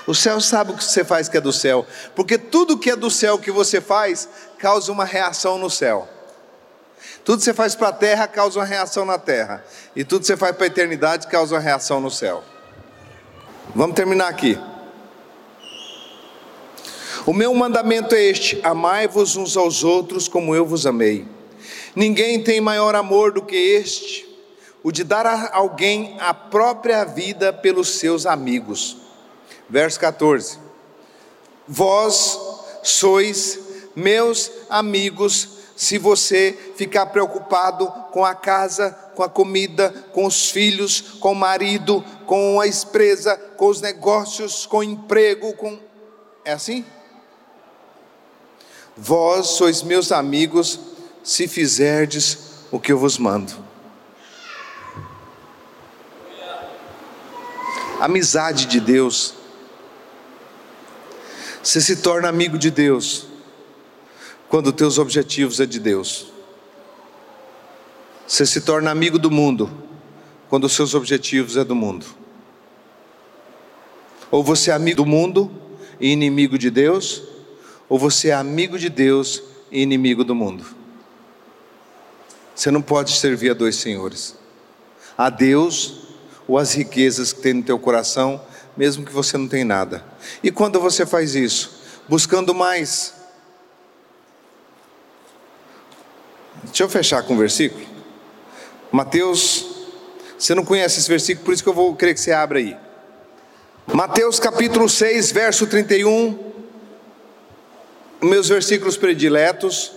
O 0.06 0.14
céu 0.14 0.40
sabe 0.40 0.72
o 0.72 0.76
que 0.76 0.84
você 0.84 1.04
faz 1.04 1.28
que 1.28 1.36
é 1.36 1.40
do 1.40 1.52
céu, 1.52 1.84
porque 2.14 2.38
tudo 2.38 2.78
que 2.78 2.90
é 2.90 2.96
do 2.96 3.10
céu 3.10 3.38
que 3.38 3.50
você 3.50 3.80
faz 3.80 4.28
causa 4.58 4.92
uma 4.92 5.04
reação 5.04 5.58
no 5.58 5.68
céu. 5.68 6.08
Tudo 7.24 7.38
que 7.38 7.44
você 7.44 7.54
faz 7.54 7.74
para 7.74 7.88
a 7.88 7.92
terra 7.92 8.28
causa 8.28 8.60
uma 8.60 8.64
reação 8.64 9.04
na 9.04 9.18
terra. 9.18 9.64
E 9.96 10.04
tudo 10.04 10.20
que 10.20 10.28
você 10.28 10.36
faz 10.36 10.54
para 10.54 10.66
a 10.66 10.68
eternidade 10.68 11.26
causa 11.26 11.56
uma 11.56 11.60
reação 11.60 12.00
no 12.00 12.10
céu. 12.10 12.44
Vamos 13.74 13.96
terminar 13.96 14.28
aqui. 14.28 14.56
O 17.26 17.32
meu 17.32 17.52
mandamento 17.52 18.14
é 18.14 18.22
este: 18.22 18.60
amai-vos 18.62 19.34
uns 19.34 19.56
aos 19.56 19.82
outros 19.82 20.28
como 20.28 20.54
eu 20.54 20.64
vos 20.64 20.86
amei. 20.86 21.26
Ninguém 21.96 22.44
tem 22.44 22.60
maior 22.60 22.94
amor 22.94 23.32
do 23.32 23.42
que 23.42 23.56
este, 23.56 24.24
o 24.84 24.92
de 24.92 25.02
dar 25.02 25.26
a 25.26 25.50
alguém 25.52 26.16
a 26.20 26.32
própria 26.32 27.04
vida 27.04 27.52
pelos 27.52 27.98
seus 27.98 28.24
amigos. 28.24 29.05
Verso 29.68 29.98
14: 30.00 30.58
Vós 31.66 32.38
sois 32.82 33.58
meus 33.94 34.50
amigos 34.70 35.56
se 35.76 35.98
você 35.98 36.56
ficar 36.74 37.06
preocupado 37.06 37.86
com 38.10 38.24
a 38.24 38.34
casa, 38.34 38.90
com 39.14 39.22
a 39.22 39.28
comida, 39.28 39.90
com 40.12 40.24
os 40.24 40.50
filhos, 40.50 41.00
com 41.20 41.32
o 41.32 41.34
marido, 41.34 42.02
com 42.26 42.60
a 42.60 42.66
empresa, 42.66 43.36
com 43.56 43.66
os 43.68 43.80
negócios, 43.80 44.64
com 44.66 44.78
o 44.78 44.82
emprego, 44.82 45.52
com 45.54 45.78
É 46.44 46.52
assim? 46.52 46.84
Vós 48.96 49.48
sois 49.48 49.82
meus 49.82 50.10
amigos 50.10 50.80
se 51.22 51.46
fizerdes 51.46 52.38
o 52.70 52.80
que 52.80 52.92
eu 52.92 52.98
vos 52.98 53.18
mando. 53.18 53.52
Amizade 58.00 58.66
de 58.66 58.80
Deus. 58.80 59.34
Você 61.66 61.80
se 61.80 61.96
torna 61.96 62.28
amigo 62.28 62.56
de 62.56 62.70
Deus 62.70 63.26
quando 64.48 64.72
teus 64.72 64.98
objetivos 64.98 65.58
é 65.58 65.66
de 65.66 65.80
Deus. 65.80 66.28
Você 68.24 68.46
se 68.46 68.60
torna 68.60 68.88
amigo 68.88 69.18
do 69.18 69.32
mundo 69.32 69.68
quando 70.48 70.62
os 70.62 70.72
seus 70.72 70.94
objetivos 70.94 71.56
é 71.56 71.64
do 71.64 71.74
mundo. 71.74 72.06
Ou 74.30 74.44
você 74.44 74.70
é 74.70 74.74
amigo 74.74 74.98
do 74.98 75.06
mundo 75.06 75.50
e 75.98 76.12
inimigo 76.12 76.56
de 76.56 76.70
Deus, 76.70 77.24
ou 77.88 77.98
você 77.98 78.28
é 78.28 78.34
amigo 78.34 78.78
de 78.78 78.88
Deus 78.88 79.42
e 79.68 79.82
inimigo 79.82 80.22
do 80.22 80.36
mundo. 80.36 80.64
Você 82.54 82.70
não 82.70 82.80
pode 82.80 83.10
servir 83.10 83.50
a 83.50 83.54
dois 83.54 83.74
senhores. 83.74 84.36
A 85.18 85.28
Deus 85.30 86.06
ou 86.46 86.58
as 86.58 86.74
riquezas 86.74 87.32
que 87.32 87.40
tem 87.40 87.54
no 87.54 87.64
teu 87.64 87.76
coração, 87.76 88.40
mesmo 88.76 89.04
que 89.04 89.12
você 89.12 89.36
não 89.36 89.48
tenha 89.48 89.64
nada. 89.64 90.04
E 90.42 90.50
quando 90.50 90.80
você 90.80 91.06
faz 91.06 91.34
isso, 91.34 91.80
buscando 92.08 92.54
mais 92.54 93.16
Deixa 96.66 96.82
eu 96.82 96.88
fechar 96.88 97.22
com 97.22 97.34
o 97.34 97.38
versículo. 97.38 97.86
Mateus, 98.92 99.64
você 100.38 100.54
não 100.54 100.64
conhece 100.64 100.98
esse 100.98 101.08
versículo, 101.08 101.44
por 101.44 101.54
isso 101.54 101.62
que 101.62 101.68
eu 101.68 101.74
vou 101.74 101.94
querer 101.96 102.12
que 102.12 102.20
você 102.20 102.32
abra 102.32 102.58
aí. 102.58 102.76
Mateus 103.86 104.38
capítulo 104.38 104.88
6, 104.88 105.32
verso 105.32 105.66
31. 105.66 106.52
Meus 108.20 108.48
versículos 108.48 108.96
prediletos. 108.96 109.92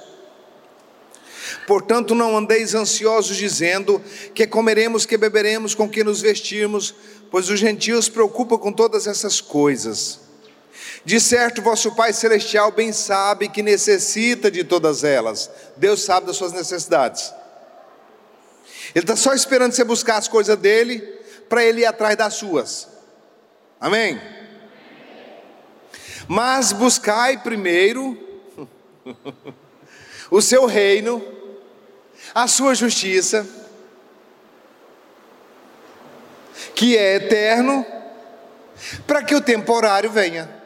Portanto, 1.70 2.16
não 2.16 2.36
andeis 2.36 2.74
ansiosos 2.74 3.38
dizendo 3.38 4.02
que 4.34 4.48
comeremos, 4.48 5.06
que 5.06 5.16
beberemos, 5.16 5.76
com 5.76 5.88
que 5.88 6.04
nos 6.04 6.20
vestirmos, 6.20 6.96
pois 7.30 7.48
os 7.48 7.60
gentios 7.60 8.10
preocupam 8.10 8.58
com 8.58 8.74
todas 8.74 9.06
essas 9.06 9.40
coisas. 9.40 10.20
De 11.06 11.20
certo, 11.20 11.62
vosso 11.62 11.94
Pai 11.94 12.12
Celestial 12.12 12.72
bem 12.72 12.92
sabe 12.92 13.50
que 13.50 13.62
necessita 13.62 14.50
de 14.50 14.64
todas 14.64 15.04
elas. 15.04 15.48
Deus 15.78 16.02
sabe 16.02 16.26
das 16.26 16.38
suas 16.38 16.54
necessidades. 16.54 17.32
Ele 18.96 19.04
está 19.04 19.16
só 19.16 19.36
esperando 19.36 19.72
você 19.72 19.84
buscar 19.84 20.18
as 20.18 20.28
coisas 20.28 20.58
dele, 20.58 21.02
para 21.48 21.64
ele 21.64 21.82
ir 21.82 21.86
atrás 21.86 22.18
das 22.18 22.34
suas. 22.34 22.88
Amém? 23.80 24.20
Mas 26.28 26.74
buscai 26.74 27.38
primeiro 27.38 28.18
o 30.32 30.42
seu 30.42 30.66
reino, 30.66 31.38
a 32.34 32.48
sua 32.48 32.76
justiça, 32.76 33.48
que 36.76 36.98
é 36.98 37.16
eterno, 37.16 37.86
para 39.06 39.24
que 39.24 39.36
o 39.36 39.42
temporário 39.42 40.10
venha. 40.10 40.58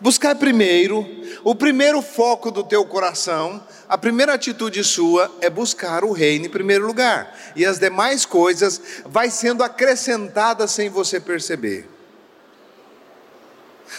Buscar 0.00 0.34
primeiro, 0.34 1.06
o 1.44 1.54
primeiro 1.54 2.02
foco 2.02 2.50
do 2.50 2.64
teu 2.64 2.84
coração, 2.84 3.62
a 3.88 3.96
primeira 3.96 4.34
atitude 4.34 4.82
sua 4.82 5.30
é 5.40 5.48
buscar 5.48 6.04
o 6.04 6.12
reino 6.12 6.46
em 6.46 6.50
primeiro 6.50 6.86
lugar. 6.86 7.36
E 7.54 7.64
as 7.64 7.78
demais 7.78 8.24
coisas 8.24 8.80
vai 9.04 9.30
sendo 9.30 9.62
acrescentadas 9.62 10.72
sem 10.72 10.88
você 10.88 11.20
perceber. 11.20 11.88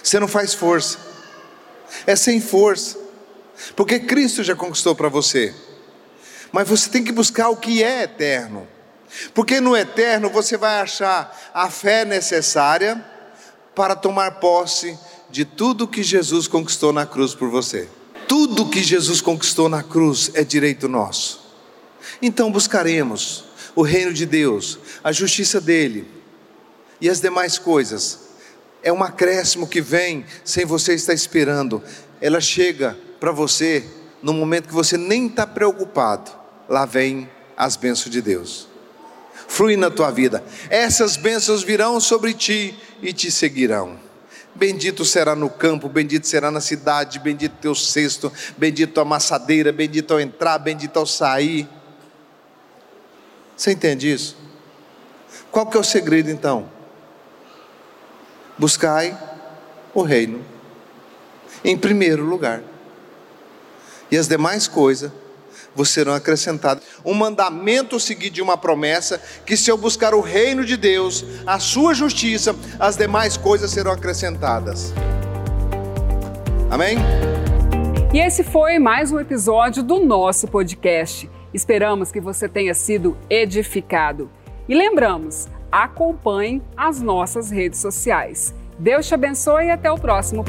Você 0.03 0.19
não 0.19 0.27
faz 0.27 0.53
força. 0.53 0.97
É 2.05 2.15
sem 2.15 2.41
força. 2.41 2.97
Porque 3.75 3.99
Cristo 3.99 4.43
já 4.43 4.55
conquistou 4.55 4.95
para 4.95 5.07
você. 5.07 5.53
Mas 6.55 6.69
você 6.69 6.89
tem 6.89 7.03
que 7.03 7.11
buscar 7.11 7.49
o 7.49 7.57
que 7.57 7.83
é 7.83 8.03
eterno. 8.03 8.65
Porque 9.33 9.59
no 9.59 9.75
eterno 9.75 10.29
você 10.29 10.55
vai 10.55 10.79
achar 10.79 11.51
a 11.53 11.69
fé 11.69 12.05
necessária 12.05 13.03
para 13.75 13.93
tomar 13.93 14.39
posse 14.39 14.97
de 15.29 15.43
tudo 15.43 15.85
que 15.85 16.01
Jesus 16.01 16.47
conquistou 16.47 16.93
na 16.93 17.05
cruz 17.05 17.35
por 17.35 17.49
você. 17.49 17.89
Tudo 18.25 18.69
que 18.69 18.81
Jesus 18.81 19.19
conquistou 19.19 19.67
na 19.67 19.83
cruz 19.83 20.31
é 20.33 20.45
direito 20.45 20.87
nosso. 20.87 21.45
Então 22.21 22.49
buscaremos 22.49 23.43
o 23.75 23.81
reino 23.81 24.13
de 24.13 24.25
Deus, 24.25 24.79
a 25.03 25.11
justiça 25.11 25.59
dele 25.59 26.09
e 27.01 27.09
as 27.09 27.19
demais 27.19 27.59
coisas. 27.59 28.29
É 28.81 28.93
um 28.93 29.03
acréscimo 29.03 29.67
que 29.67 29.81
vem 29.81 30.25
sem 30.45 30.63
você 30.63 30.93
estar 30.93 31.13
esperando. 31.13 31.83
Ela 32.21 32.39
chega 32.39 32.97
para 33.19 33.33
você 33.33 33.85
no 34.23 34.31
momento 34.31 34.69
que 34.69 34.73
você 34.73 34.95
nem 34.95 35.27
está 35.27 35.45
preocupado. 35.45 36.44
Lá 36.67 36.85
vem 36.85 37.29
as 37.55 37.75
bênçãos 37.75 38.09
de 38.09 38.21
Deus. 38.21 38.67
Flui 39.47 39.77
na 39.77 39.89
tua 39.89 40.11
vida. 40.11 40.43
Essas 40.69 41.15
bênçãos 41.15 41.63
virão 41.63 41.99
sobre 41.99 42.33
ti 42.33 42.77
e 43.01 43.13
te 43.13 43.31
seguirão. 43.31 43.99
Bendito 44.53 45.03
será 45.03 45.35
no 45.35 45.49
campo, 45.49 45.89
bendito 45.89 46.25
será 46.27 46.49
na 46.49 46.61
cidade, 46.61 47.19
bendito 47.19 47.57
teu 47.61 47.75
cesto, 47.75 48.31
bendito 48.57 48.97
a 48.99 49.01
amassadeira, 49.01 49.71
bendito 49.71 50.13
ao 50.13 50.19
entrar, 50.19 50.57
bendito 50.57 50.97
ao 50.97 51.05
sair. 51.05 51.67
Você 53.55 53.71
entende 53.71 54.11
isso? 54.11 54.37
Qual 55.51 55.65
que 55.65 55.75
é 55.75 55.79
o 55.79 55.83
segredo 55.83 56.29
então? 56.29 56.69
Buscai 58.57 59.17
o 59.93 60.01
reino 60.01 60.43
em 61.63 61.77
primeiro 61.77 62.23
lugar. 62.23 62.63
E 64.09 64.17
as 64.17 64.27
demais 64.27 64.67
coisas 64.67 65.11
vos 65.75 65.89
serão 65.89 66.13
acrescentadas. 66.13 66.83
Um 67.03 67.13
mandamento 67.13 67.99
seguido 67.99 68.35
de 68.35 68.41
uma 68.41 68.57
promessa 68.57 69.21
que 69.45 69.57
se 69.57 69.69
eu 69.69 69.77
buscar 69.77 70.13
o 70.13 70.21
reino 70.21 70.63
de 70.63 70.77
Deus, 70.77 71.25
a 71.45 71.59
sua 71.59 71.93
justiça, 71.93 72.55
as 72.79 72.95
demais 72.95 73.37
coisas 73.37 73.69
serão 73.69 73.91
acrescentadas. 73.91 74.93
Amém? 76.71 76.97
E 78.13 78.19
esse 78.19 78.43
foi 78.43 78.79
mais 78.79 79.11
um 79.11 79.19
episódio 79.19 79.83
do 79.83 79.99
nosso 79.99 80.47
podcast. 80.47 81.29
Esperamos 81.53 82.11
que 82.11 82.21
você 82.21 82.47
tenha 82.47 82.73
sido 82.73 83.17
edificado. 83.29 84.29
E 84.67 84.73
lembramos, 84.73 85.47
acompanhe 85.71 86.61
as 86.75 87.01
nossas 87.01 87.51
redes 87.51 87.79
sociais. 87.79 88.53
Deus 88.79 89.07
te 89.07 89.13
abençoe 89.13 89.65
e 89.65 89.71
até 89.71 89.91
o 89.91 89.97
próximo. 89.97 90.43